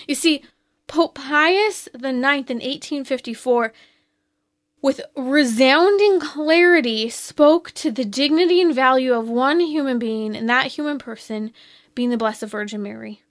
[0.08, 0.44] You see,
[0.88, 3.74] Pope Pius IX in 1854,
[4.82, 10.68] with resounding clarity, spoke to the dignity and value of one human being, and that
[10.68, 11.52] human person
[11.96, 13.24] being the Blessed Virgin Mary.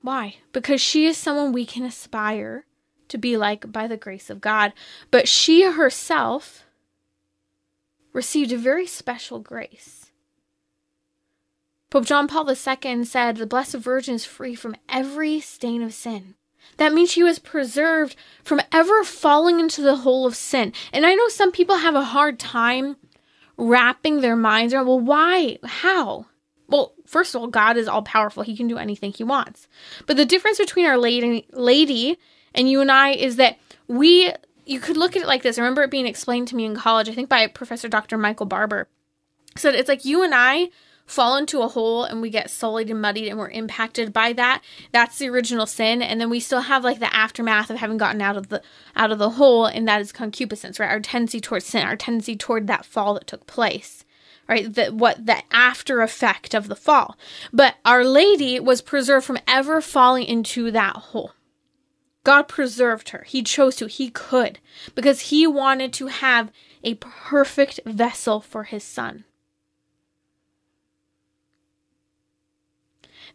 [0.00, 0.36] Why?
[0.52, 2.64] Because she is someone we can aspire
[3.08, 4.72] to be like by the grace of God.
[5.10, 6.64] But she herself
[8.12, 10.10] received a very special grace.
[11.90, 16.34] Pope John Paul II said, The Blessed Virgin is free from every stain of sin.
[16.76, 20.72] That means she was preserved from ever falling into the hole of sin.
[20.92, 22.96] And I know some people have a hard time
[23.56, 25.58] wrapping their minds around, well, why?
[25.64, 26.26] How?
[26.68, 28.42] Well, first of all, God is all powerful.
[28.42, 29.66] He can do anything he wants.
[30.06, 32.18] But the difference between Our Lady, lady
[32.54, 34.32] and you and I is that we,
[34.66, 35.58] you could look at it like this.
[35.58, 38.18] I remember it being explained to me in college, I think by Professor Dr.
[38.18, 38.88] Michael Barber.
[39.56, 40.70] So it's like you and I
[41.08, 44.62] fall into a hole and we get sullied and muddied and we're impacted by that
[44.92, 48.20] that's the original sin and then we still have like the aftermath of having gotten
[48.20, 48.62] out of the
[48.94, 52.36] out of the hole and that is concupiscence right our tendency towards sin our tendency
[52.36, 54.04] toward that fall that took place
[54.46, 57.16] right that what the after effect of the fall
[57.54, 61.32] but our lady was preserved from ever falling into that hole
[62.24, 63.24] God preserved her.
[63.26, 63.86] He chose to.
[63.86, 64.58] He could
[64.94, 66.52] because he wanted to have
[66.84, 69.24] a perfect vessel for his son.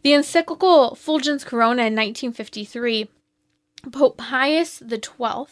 [0.02, 3.08] The encyclical Fulgens Corona in 1953,
[3.90, 5.46] Pope Pius XII,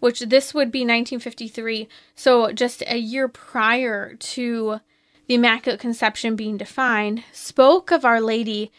[0.00, 4.80] which this would be 1953, so just a year prior to
[5.26, 8.72] the Immaculate Conception being defined, spoke of Our Lady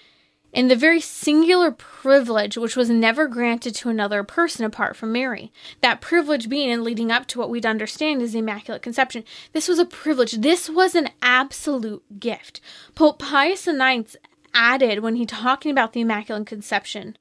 [0.54, 5.52] in the very singular privilege which was never granted to another person apart from Mary.
[5.82, 9.24] That privilege being and leading up to what we'd understand as the Immaculate Conception.
[9.54, 10.34] This was a privilege.
[10.34, 12.60] This was an absolute gift.
[12.96, 14.16] Pope Pius IX
[14.54, 17.18] added when he talking about the Immaculate Conception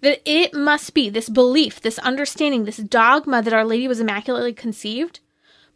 [0.00, 4.52] that it must be this belief, this understanding, this dogma that Our Lady was immaculately
[4.52, 5.20] conceived.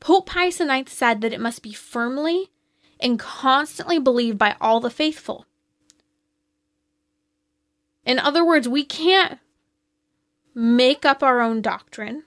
[0.01, 2.51] Pope Pius IX said that it must be firmly
[3.01, 5.47] and constantly believed by all the faithful.
[8.05, 9.39] In other words, we can't
[10.55, 12.25] make up our own doctrine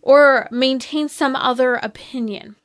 [0.00, 2.56] or maintain some other opinion.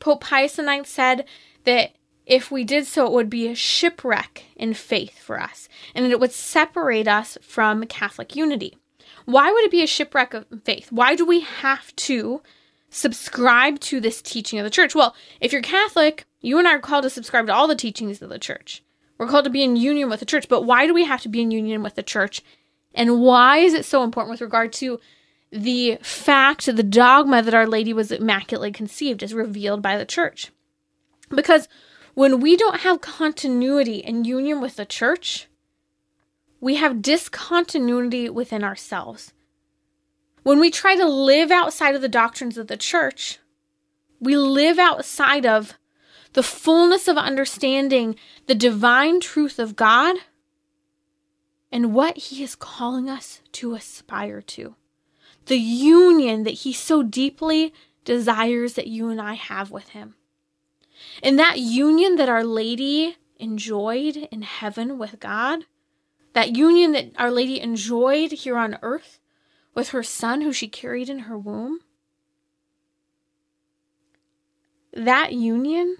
[0.00, 1.24] Pope Pius IX said
[1.64, 1.92] that
[2.26, 6.20] if we did so, it would be a shipwreck in faith for us, and it
[6.20, 8.76] would separate us from Catholic unity.
[9.24, 10.90] Why would it be a shipwreck of faith?
[10.90, 12.42] Why do we have to
[12.90, 14.94] subscribe to this teaching of the church?
[14.94, 18.20] Well, if you're Catholic, you and I are called to subscribe to all the teachings
[18.20, 18.82] of the church.
[19.18, 21.28] We're called to be in union with the church, but why do we have to
[21.28, 22.42] be in union with the church?
[22.94, 24.98] And why is it so important with regard to
[25.50, 30.50] the fact, the dogma that Our Lady was immaculately conceived as revealed by the church?
[31.28, 31.68] Because
[32.14, 35.48] when we don't have continuity and union with the church,
[36.60, 39.32] we have discontinuity within ourselves.
[40.42, 43.38] When we try to live outside of the doctrines of the church,
[44.20, 45.74] we live outside of
[46.32, 48.16] the fullness of understanding
[48.46, 50.16] the divine truth of God
[51.70, 54.76] and what He is calling us to aspire to.
[55.46, 57.72] The union that He so deeply
[58.04, 60.14] desires that you and I have with Him.
[61.22, 65.64] And that union that Our Lady enjoyed in heaven with God,
[66.32, 69.18] that union that Our Lady enjoyed here on earth
[69.74, 71.80] with her son who she carried in her womb,
[74.92, 75.96] that union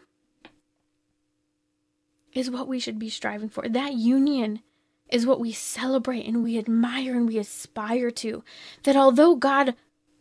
[2.33, 3.69] is what we should be striving for.
[3.69, 4.61] That union
[5.09, 8.43] is what we celebrate and we admire and we aspire to.
[8.85, 9.75] That although God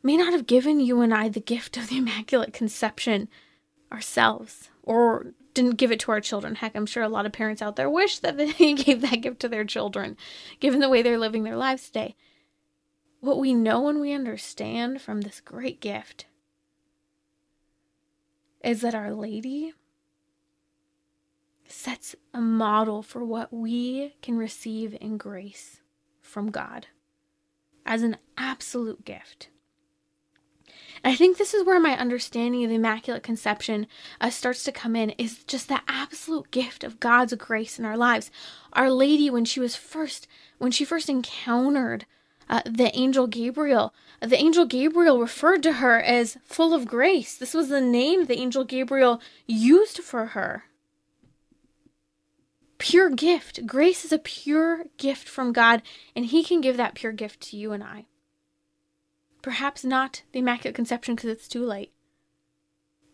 [0.03, 3.29] may not have given you and I the gift of the Immaculate Conception
[3.91, 6.55] ourselves, or didn't give it to our children.
[6.55, 9.39] Heck, I'm sure a lot of parents out there wish that they gave that gift
[9.41, 10.17] to their children,
[10.59, 12.15] given the way they're living their lives today.
[13.19, 16.25] What we know and we understand from this great gift
[18.63, 19.73] is that Our Lady
[21.71, 25.81] sets a model for what we can receive in grace
[26.21, 26.87] from God
[27.85, 29.49] as an absolute gift.
[31.03, 33.87] I think this is where my understanding of the Immaculate Conception
[34.19, 37.97] uh, starts to come in is just the absolute gift of God's grace in our
[37.97, 38.29] lives.
[38.73, 40.27] Our Lady, when she was first,
[40.59, 42.05] when she first encountered
[42.49, 47.35] uh, the angel Gabriel, the angel Gabriel referred to her as full of grace.
[47.35, 50.65] This was the name the angel Gabriel used for her.
[52.81, 53.67] Pure gift.
[53.67, 55.83] Grace is a pure gift from God,
[56.15, 58.05] and He can give that pure gift to you and I.
[59.43, 61.91] Perhaps not the Immaculate Conception because it's too late.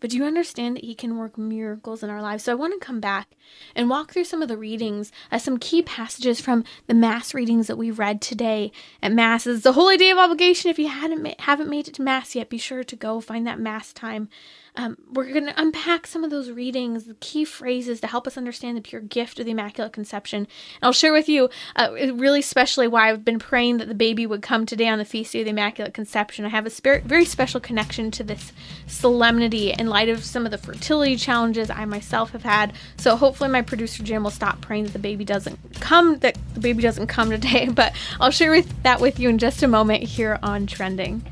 [0.00, 2.44] But do you understand that He can work miracles in our lives?
[2.44, 3.32] So I want to come back
[3.74, 7.66] and walk through some of the readings, uh, some key passages from the Mass readings
[7.66, 9.46] that we read today at Mass.
[9.46, 10.70] It's the Holy Day of Obligation.
[10.70, 13.46] If you hadn't ma- haven't made it to Mass yet, be sure to go find
[13.46, 14.30] that Mass time
[14.78, 18.36] um, we're going to unpack some of those readings, the key phrases to help us
[18.36, 20.38] understand the pure gift of the Immaculate Conception.
[20.38, 24.24] And I'll share with you, uh, really especially why I've been praying that the baby
[24.24, 26.44] would come today on the feast day of the Immaculate Conception.
[26.44, 28.52] I have a spirit, very special connection to this
[28.86, 32.72] solemnity in light of some of the fertility challenges I myself have had.
[32.98, 36.60] So hopefully my producer Jim will stop praying that the baby doesn't come, that the
[36.60, 37.68] baby doesn't come today.
[37.78, 41.22] But I'll share with that with you in just a moment here on Trending.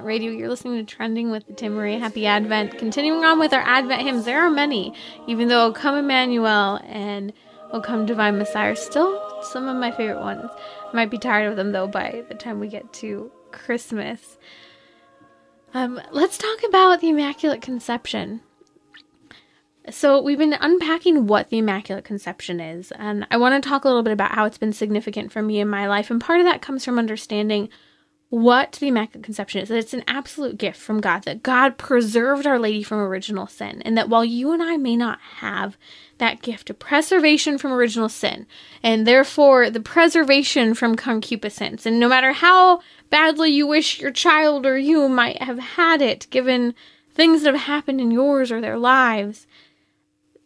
[0.00, 0.38] Relevant Radio.
[0.38, 1.98] You're listening to Trending with the Tim Timmerie.
[1.98, 2.78] Happy Advent.
[2.78, 4.94] Continuing on with our Advent hymns, there are many,
[5.26, 7.34] even though O Come Emmanuel and
[7.70, 10.50] O Come Divine Messiah are still some of my favorite ones.
[10.90, 14.38] I might be tired of them though by the time we get to Christmas.
[15.74, 18.40] Um, let's talk about the Immaculate Conception.
[19.90, 23.88] So, we've been unpacking what the Immaculate Conception is, and I want to talk a
[23.88, 26.10] little bit about how it's been significant for me in my life.
[26.10, 27.68] And part of that comes from understanding
[28.30, 32.46] what the Immaculate Conception is that it's an absolute gift from God, that God preserved
[32.46, 35.76] Our Lady from original sin, and that while you and I may not have
[36.18, 38.46] that gift of preservation from original sin,
[38.84, 44.64] and therefore the preservation from concupiscence, and no matter how badly you wish your child
[44.64, 46.74] or you might have had it, given
[47.12, 49.48] things that have happened in yours or their lives,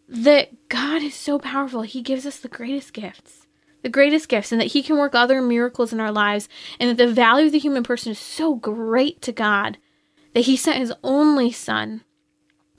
[0.08, 1.82] that God is so powerful.
[1.82, 3.43] He gives us the greatest gifts,
[3.84, 6.48] the greatest gifts, and that He can work other miracles in our lives,
[6.80, 9.76] and that the value of the human person is so great to God
[10.32, 12.02] that He sent His only Son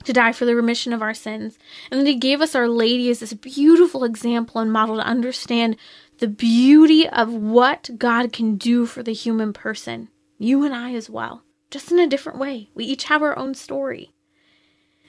[0.04, 1.58] to die for the remission of our sins,
[1.90, 5.76] and that He gave us Our Lady as this beautiful example and model to understand
[6.18, 11.08] the beauty of what God can do for the human person, you and I as
[11.08, 12.68] well, just in a different way.
[12.74, 14.10] We each have our own story.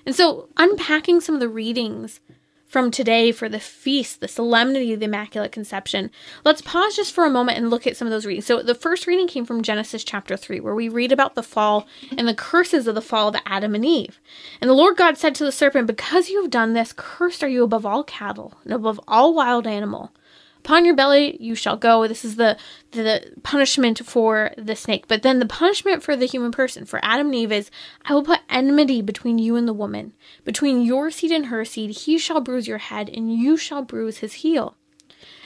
[0.06, 2.20] And so, unpacking some of the readings
[2.68, 6.12] from today for the feast, the solemnity of the Immaculate Conception,
[6.44, 8.46] let's pause just for a moment and look at some of those readings.
[8.46, 11.88] So, the first reading came from Genesis chapter 3, where we read about the fall
[12.18, 14.20] and the curses of the fall of Adam and Eve.
[14.60, 17.48] And the Lord God said to the serpent, Because you have done this, cursed are
[17.48, 20.12] you above all cattle and above all wild animal.
[20.68, 22.06] Upon your belly you shall go.
[22.10, 22.58] This is the,
[22.92, 25.08] the punishment for the snake.
[25.08, 27.72] But then the punishment for the human person, for Adam and Eve, is
[28.04, 30.12] I will put enmity between you and the woman,
[30.44, 31.92] between your seed and her seed.
[31.92, 34.76] He shall bruise your head, and you shall bruise his heel.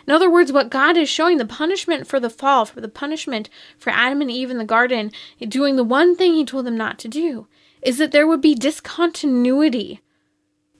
[0.07, 3.47] In other words, what God is showing the punishment for the fall, for the punishment
[3.77, 6.97] for Adam and Eve in the garden, doing the one thing he told them not
[6.97, 7.45] to do,
[7.83, 10.01] is that there would be discontinuity.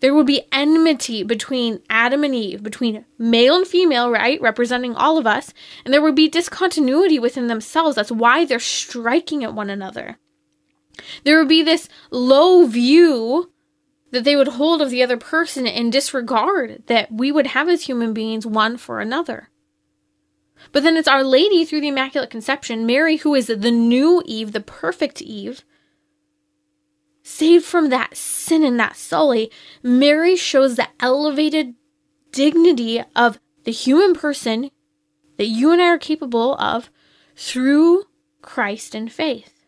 [0.02, 4.42] There would be enmity between Adam and Eve, between male and female, right?
[4.42, 5.54] Representing all of us.
[5.86, 7.96] And there would be discontinuity within themselves.
[7.96, 10.18] That's why they're striking at one another.
[11.24, 13.52] There would be this low view
[14.10, 17.84] that they would hold of the other person and disregard that we would have as
[17.84, 19.50] human beings one for another.
[20.72, 24.52] But then it's Our Lady through the Immaculate Conception, Mary, who is the new Eve,
[24.52, 25.64] the perfect Eve,
[27.32, 29.52] saved from that sin and that sully.
[29.82, 31.76] Mary shows the elevated
[32.32, 34.72] dignity of the human person
[35.38, 36.90] that you and I are capable of
[37.36, 38.04] through
[38.42, 39.62] Christ and faith.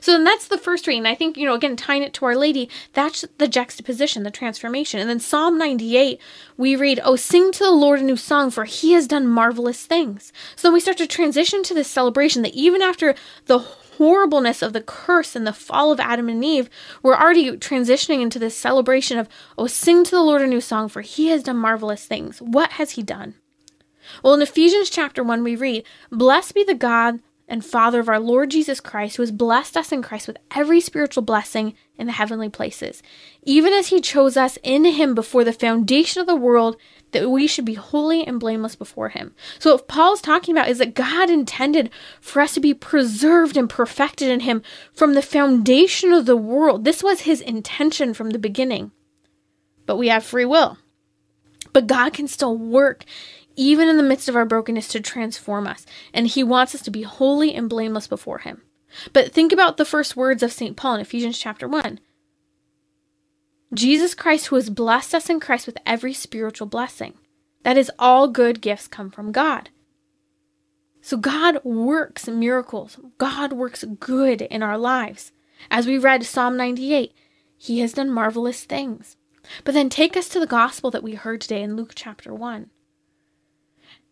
[0.00, 1.04] So then that's the first reading.
[1.04, 5.00] I think, you know, again, tying it to Our Lady, that's the juxtaposition, the transformation.
[5.00, 6.18] And then Psalm 98,
[6.56, 9.84] we read, Oh, sing to the Lord a new song, for he has done marvelous
[9.84, 10.32] things.
[10.54, 13.14] So we start to transition to this celebration that even after
[13.46, 13.58] the
[13.98, 16.70] horribleness of the curse and the fall of Adam and Eve,
[17.02, 20.88] we're already transitioning into this celebration of, Oh, sing to the Lord a new song,
[20.88, 22.40] for he has done marvelous things.
[22.40, 23.34] What has he done?
[24.22, 28.18] Well, in Ephesians chapter 1, we read, Blessed be the God and Father of our
[28.18, 32.12] Lord Jesus Christ, who has blessed us in Christ with every spiritual blessing in the
[32.12, 33.02] heavenly places,
[33.42, 36.76] even as he chose us in him before the foundation of the world,
[37.12, 39.34] that we should be holy and blameless before him.
[39.58, 41.90] So, what Paul's talking about is that God intended
[42.20, 46.84] for us to be preserved and perfected in him from the foundation of the world.
[46.84, 48.92] This was his intention from the beginning.
[49.86, 50.78] But we have free will.
[51.72, 53.04] But God can still work
[53.56, 55.84] even in the midst of our brokenness, to transform us.
[56.12, 58.62] And He wants us to be holy and blameless before Him.
[59.12, 60.76] But think about the first words of St.
[60.76, 61.98] Paul in Ephesians chapter 1.
[63.74, 67.14] Jesus Christ, who has blessed us in Christ with every spiritual blessing.
[67.62, 69.70] That is, all good gifts come from God.
[71.00, 72.98] So God works miracles.
[73.18, 75.32] God works good in our lives.
[75.70, 77.12] As we read Psalm 98,
[77.56, 79.16] He has done marvelous things.
[79.64, 82.70] But then take us to the gospel that we heard today in Luke chapter 1.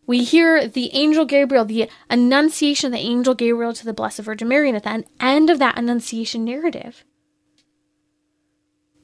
[0.07, 4.47] We hear the angel Gabriel, the annunciation of the angel Gabriel to the Blessed Virgin
[4.47, 7.03] Mary, and at the end of that annunciation narrative,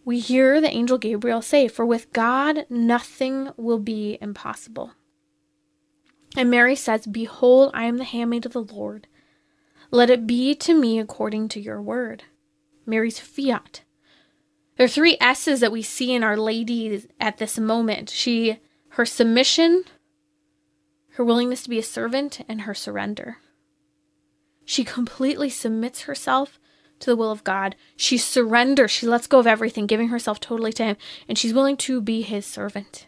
[0.04, 4.94] we hear the angel Gabriel say, For with God nothing will be impossible.
[6.36, 9.08] And Mary says, Behold, I am the handmaid of the Lord.
[9.92, 12.24] Let it be to me according to your word.
[12.86, 13.82] Mary's fiat.
[14.78, 18.10] There are three S's that we see in Our Lady at this moment.
[18.10, 19.84] She, her submission,
[21.16, 23.38] her willingness to be a servant, and her surrender.
[24.64, 26.58] She completely submits herself
[27.02, 27.76] to the will of God.
[27.96, 30.98] She surrenders, she lets go of everything, giving herself totally to Him,
[31.28, 33.08] and she's willing to be His servant.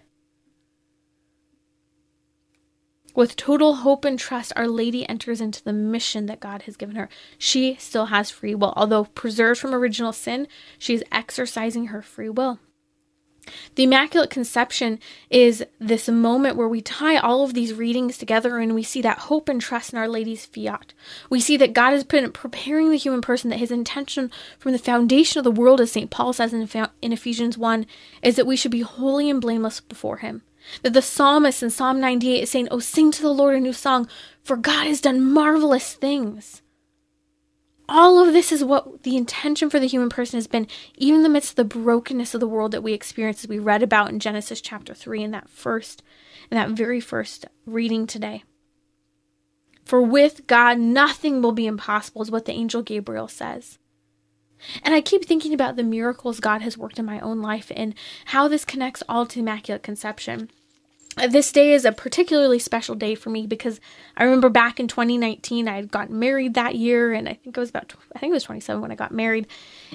[3.15, 6.95] With total hope and trust, Our Lady enters into the mission that God has given
[6.95, 7.09] her.
[7.37, 8.73] She still has free will.
[8.75, 10.47] Although preserved from original sin,
[10.79, 12.59] she is exercising her free will.
[13.75, 18.75] The Immaculate Conception is this moment where we tie all of these readings together and
[18.75, 20.93] we see that hope and trust in Our Lady's fiat.
[21.29, 24.79] We see that God has been preparing the human person, that his intention from the
[24.79, 26.09] foundation of the world, as St.
[26.09, 26.69] Paul says in,
[27.01, 27.85] in Ephesians 1,
[28.21, 30.43] is that we should be holy and blameless before him.
[30.81, 33.73] That the psalmist in Psalm 98 is saying, Oh, sing to the Lord a new
[33.73, 34.07] song,
[34.43, 36.61] for God has done marvelous things
[37.89, 41.23] all of this is what the intention for the human person has been, even in
[41.23, 44.09] the midst of the brokenness of the world that we experience, as we read about
[44.09, 46.01] in Genesis chapter 3 in that first,
[46.49, 48.43] in that very first reading today.
[49.85, 53.79] For with God, nothing will be impossible, is what the angel Gabriel says.
[54.81, 57.93] And I keep thinking about the miracles God has worked in my own life and
[58.25, 60.49] how this connects all to Immaculate Conception
[61.29, 63.79] this day is a particularly special day for me because
[64.17, 67.59] I remember back in 2019 I had gotten married that year and I think it
[67.59, 69.47] was about I think it was 27 when I got married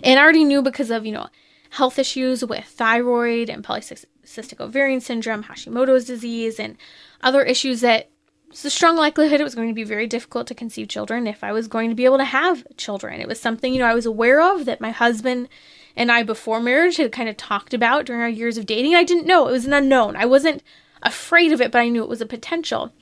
[0.02, 1.28] and I already knew because of you know
[1.70, 6.76] health issues with thyroid and polycystic ovarian syndrome, Hashimoto's disease and
[7.22, 8.08] other issues that
[8.50, 11.44] it's a strong likelihood it was going to be very difficult to conceive children if
[11.44, 13.20] I was going to be able to have children.
[13.20, 15.48] It was something you know I was aware of that my husband
[15.96, 18.94] and I before marriage had kind of talked about during our years of dating.
[18.94, 20.16] I didn't know it was an unknown.
[20.16, 20.62] I wasn't
[21.02, 22.92] afraid of it, but I knew it was a potential.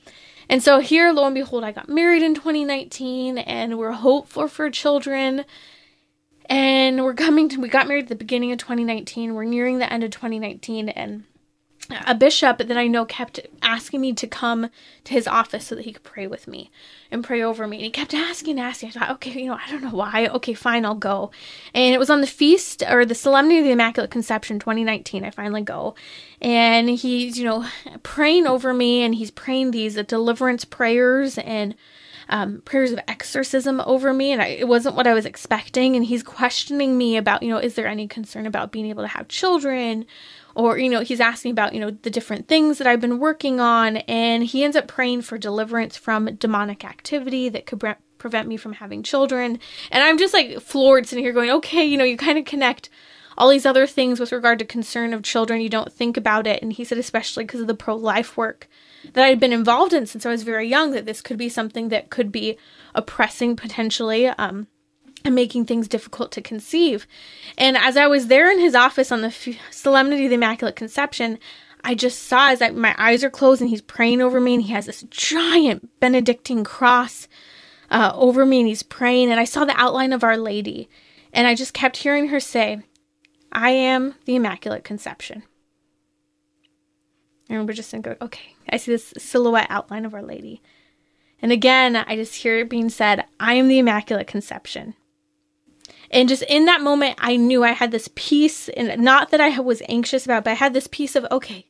[0.49, 4.69] And so here, lo and behold, I got married in 2019 and we're hopeful for
[4.69, 5.45] children.
[6.49, 9.33] And we're coming to, we got married at the beginning of 2019.
[9.33, 10.87] We're nearing the end of 2019.
[10.89, 11.25] And
[12.05, 14.69] a bishop that I know kept asking me to come
[15.05, 16.69] to his office so that he could pray with me
[17.11, 17.77] and pray over me.
[17.77, 18.89] And he kept asking and asking.
[18.89, 20.27] I thought, okay, you know, I don't know why.
[20.27, 21.31] Okay, fine, I'll go.
[21.73, 25.23] And it was on the feast or the Solemnity of the Immaculate Conception 2019.
[25.23, 25.95] I finally go.
[26.41, 27.65] And he's, you know,
[28.03, 31.75] praying over me and he's praying these deliverance prayers and
[32.29, 35.95] um, prayers of exorcism over me, and I, it wasn't what I was expecting.
[35.95, 39.07] And he's questioning me about, you know, is there any concern about being able to
[39.07, 40.05] have children?
[40.57, 43.59] Or, you know, he's asking about, you know, the different things that I've been working
[43.59, 43.97] on.
[43.97, 48.57] And he ends up praying for deliverance from demonic activity that could pre- prevent me
[48.57, 49.59] from having children.
[49.91, 52.89] And I'm just like floored sitting here going, okay, you know, you kind of connect
[53.37, 55.61] all these other things with regard to concern of children.
[55.61, 56.63] You don't think about it.
[56.63, 58.67] And he said, especially because of the pro life work
[59.13, 61.49] that I had been involved in since I was very young, that this could be
[61.49, 62.57] something that could be
[62.95, 64.25] oppressing potentially.
[64.27, 64.65] Um,
[65.27, 67.05] and making things difficult to conceive.
[67.57, 70.75] And as I was there in his office on the f- Solemnity of the Immaculate
[70.75, 71.37] Conception,
[71.83, 74.63] I just saw as I, my eyes are closed and he's praying over me, and
[74.63, 77.27] he has this giant Benedictine cross
[77.91, 79.29] uh, over me, and he's praying.
[79.29, 80.89] And I saw the outline of Our Lady,
[81.31, 82.81] and I just kept hearing her say,
[83.51, 85.43] I am the Immaculate Conception.
[87.49, 90.61] I remember just going, okay, I see this silhouette outline of Our Lady.
[91.41, 94.95] And again, I just hear it being said, I am the Immaculate Conception.
[96.09, 99.59] And just in that moment, I knew I had this peace, and not that I
[99.59, 101.67] was anxious about, but I had this peace of, okay,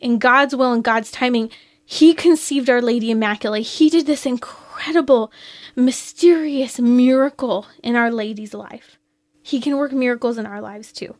[0.00, 1.50] in God's will and God's timing,
[1.84, 3.66] He conceived Our Lady Immaculate.
[3.66, 5.32] He did this incredible,
[5.76, 8.98] mysterious miracle in Our Lady's life.
[9.42, 11.16] He can work miracles in our lives too.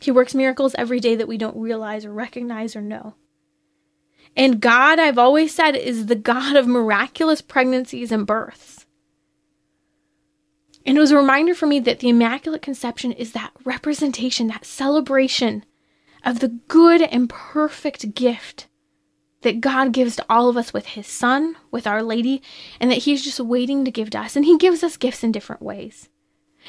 [0.00, 3.14] He works miracles every day that we don't realize or recognize or know.
[4.36, 8.83] And God, I've always said, is the God of miraculous pregnancies and births.
[10.86, 14.66] And it was a reminder for me that the Immaculate Conception is that representation, that
[14.66, 15.64] celebration
[16.22, 18.68] of the good and perfect gift
[19.42, 22.42] that God gives to all of us with His Son, with Our Lady,
[22.80, 24.36] and that He's just waiting to give to us.
[24.36, 26.08] And He gives us gifts in different ways.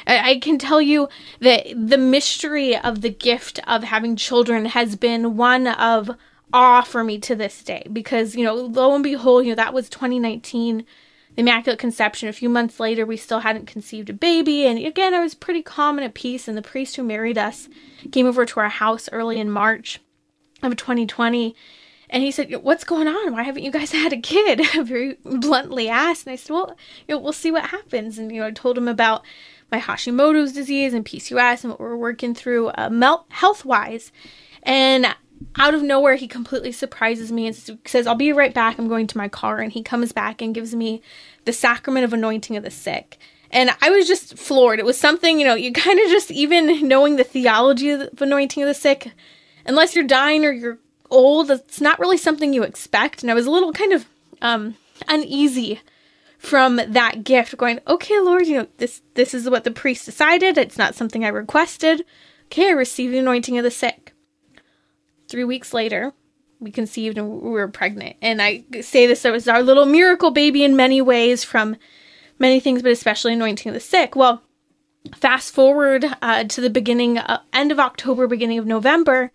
[0.06, 1.08] I, can tell you
[1.40, 6.12] that the mystery of the gift of having children has been one of
[6.54, 9.74] awe for me to this day because, you know, lo and behold, you know, that
[9.74, 10.86] was 2019, the
[11.38, 12.30] Immaculate Conception.
[12.30, 14.66] A few months later, we still hadn't conceived a baby.
[14.66, 16.48] And again, I was pretty calm and at peace.
[16.48, 17.68] And the priest who married us
[18.12, 20.00] came over to our house early in March
[20.64, 21.56] of 2020.
[22.10, 23.34] And he said, What's going on?
[23.34, 24.62] Why haven't you guys had a kid?
[24.86, 26.26] Very bluntly asked.
[26.26, 26.78] And I said, Well,
[27.08, 28.18] you know, we'll see what happens.
[28.18, 29.24] And, you know, I told him about
[29.72, 34.12] my Hashimoto's disease and PCOS and what we're working through uh, health wise.
[34.64, 35.16] And
[35.58, 38.78] out of nowhere, he completely surprises me and says, I'll be right back.
[38.78, 39.60] I'm going to my car.
[39.60, 41.02] And he comes back and gives me
[41.46, 43.18] the sacrament of anointing of the sick.
[43.52, 44.80] And I was just floored.
[44.80, 48.64] It was something, you know, you kind of just, even knowing the theology of anointing
[48.64, 49.12] of the sick,
[49.66, 50.80] unless you're dying or you're
[51.10, 53.22] old, it's not really something you expect.
[53.22, 54.06] And I was a little kind of
[54.42, 54.76] um,
[55.08, 55.82] uneasy
[56.38, 60.58] from that gift going okay lord you know this this is what the priest decided
[60.58, 62.06] it's not something i requested
[62.46, 64.14] okay i received the anointing of the sick
[65.36, 66.14] three weeks later
[66.62, 70.64] we conceived and we were pregnant and i say this was our little miracle baby
[70.64, 71.76] in many ways from
[72.40, 74.42] many things but especially anointing the sick well
[75.14, 79.30] fast forward uh, to the beginning uh, end of october beginning of november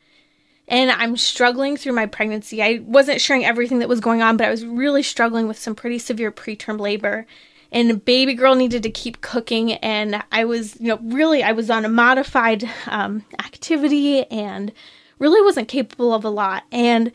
[0.66, 2.62] and I'm struggling through my pregnancy.
[2.62, 5.74] I wasn't sharing everything that was going on, but I was really struggling with some
[5.74, 7.26] pretty severe preterm labor.
[7.72, 11.70] And baby girl needed to keep cooking, and I was, you know, really, I was
[11.70, 14.72] on a modified um, activity and
[15.20, 16.64] really wasn't capable of a lot.
[16.72, 17.12] And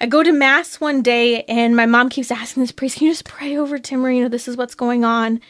[0.00, 3.12] I go to mass one day, and my mom keeps asking this priest, "Can you
[3.12, 4.12] just pray over Timmer?
[4.12, 5.40] You know, this is what's going on."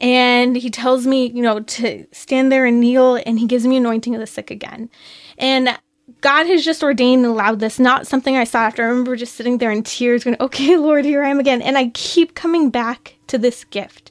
[0.00, 3.76] And he tells me, you know, to stand there and kneel, and he gives me
[3.76, 4.90] anointing of the sick again.
[5.38, 5.78] And
[6.20, 8.82] God has just ordained and allowed this, not something I saw after.
[8.82, 11.62] I remember just sitting there in tears, going, Okay, Lord, here I am again.
[11.62, 14.10] And I keep coming back to this gift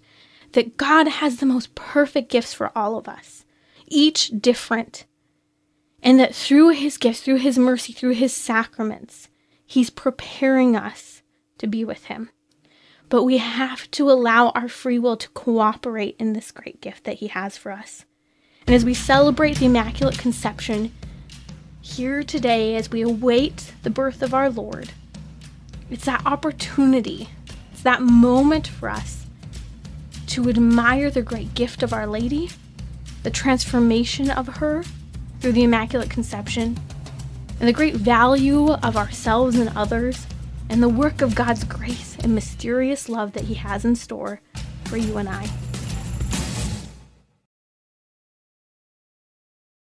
[0.54, 3.46] that God has the most perfect gifts for all of us,
[3.88, 5.06] each different.
[6.04, 9.30] And that through his gifts, through his mercy, through his sacraments,
[9.66, 11.22] he's preparing us
[11.60, 12.30] to be with him.
[13.10, 17.18] But we have to allow our free will to cooperate in this great gift that
[17.18, 18.06] he has for us.
[18.66, 20.92] And as we celebrate the Immaculate Conception,
[21.82, 24.92] here today as we await the birth of our Lord.
[25.90, 27.30] It's that opportunity,
[27.72, 29.26] it's that moment for us
[30.28, 32.50] to admire the great gift of Our Lady,
[33.24, 34.84] the transformation of her
[35.42, 36.78] through the Immaculate Conception,
[37.60, 40.28] and the great value of ourselves and others,
[40.70, 44.40] and the work of God's grace and mysterious love that He has in store
[44.86, 45.50] for you and I.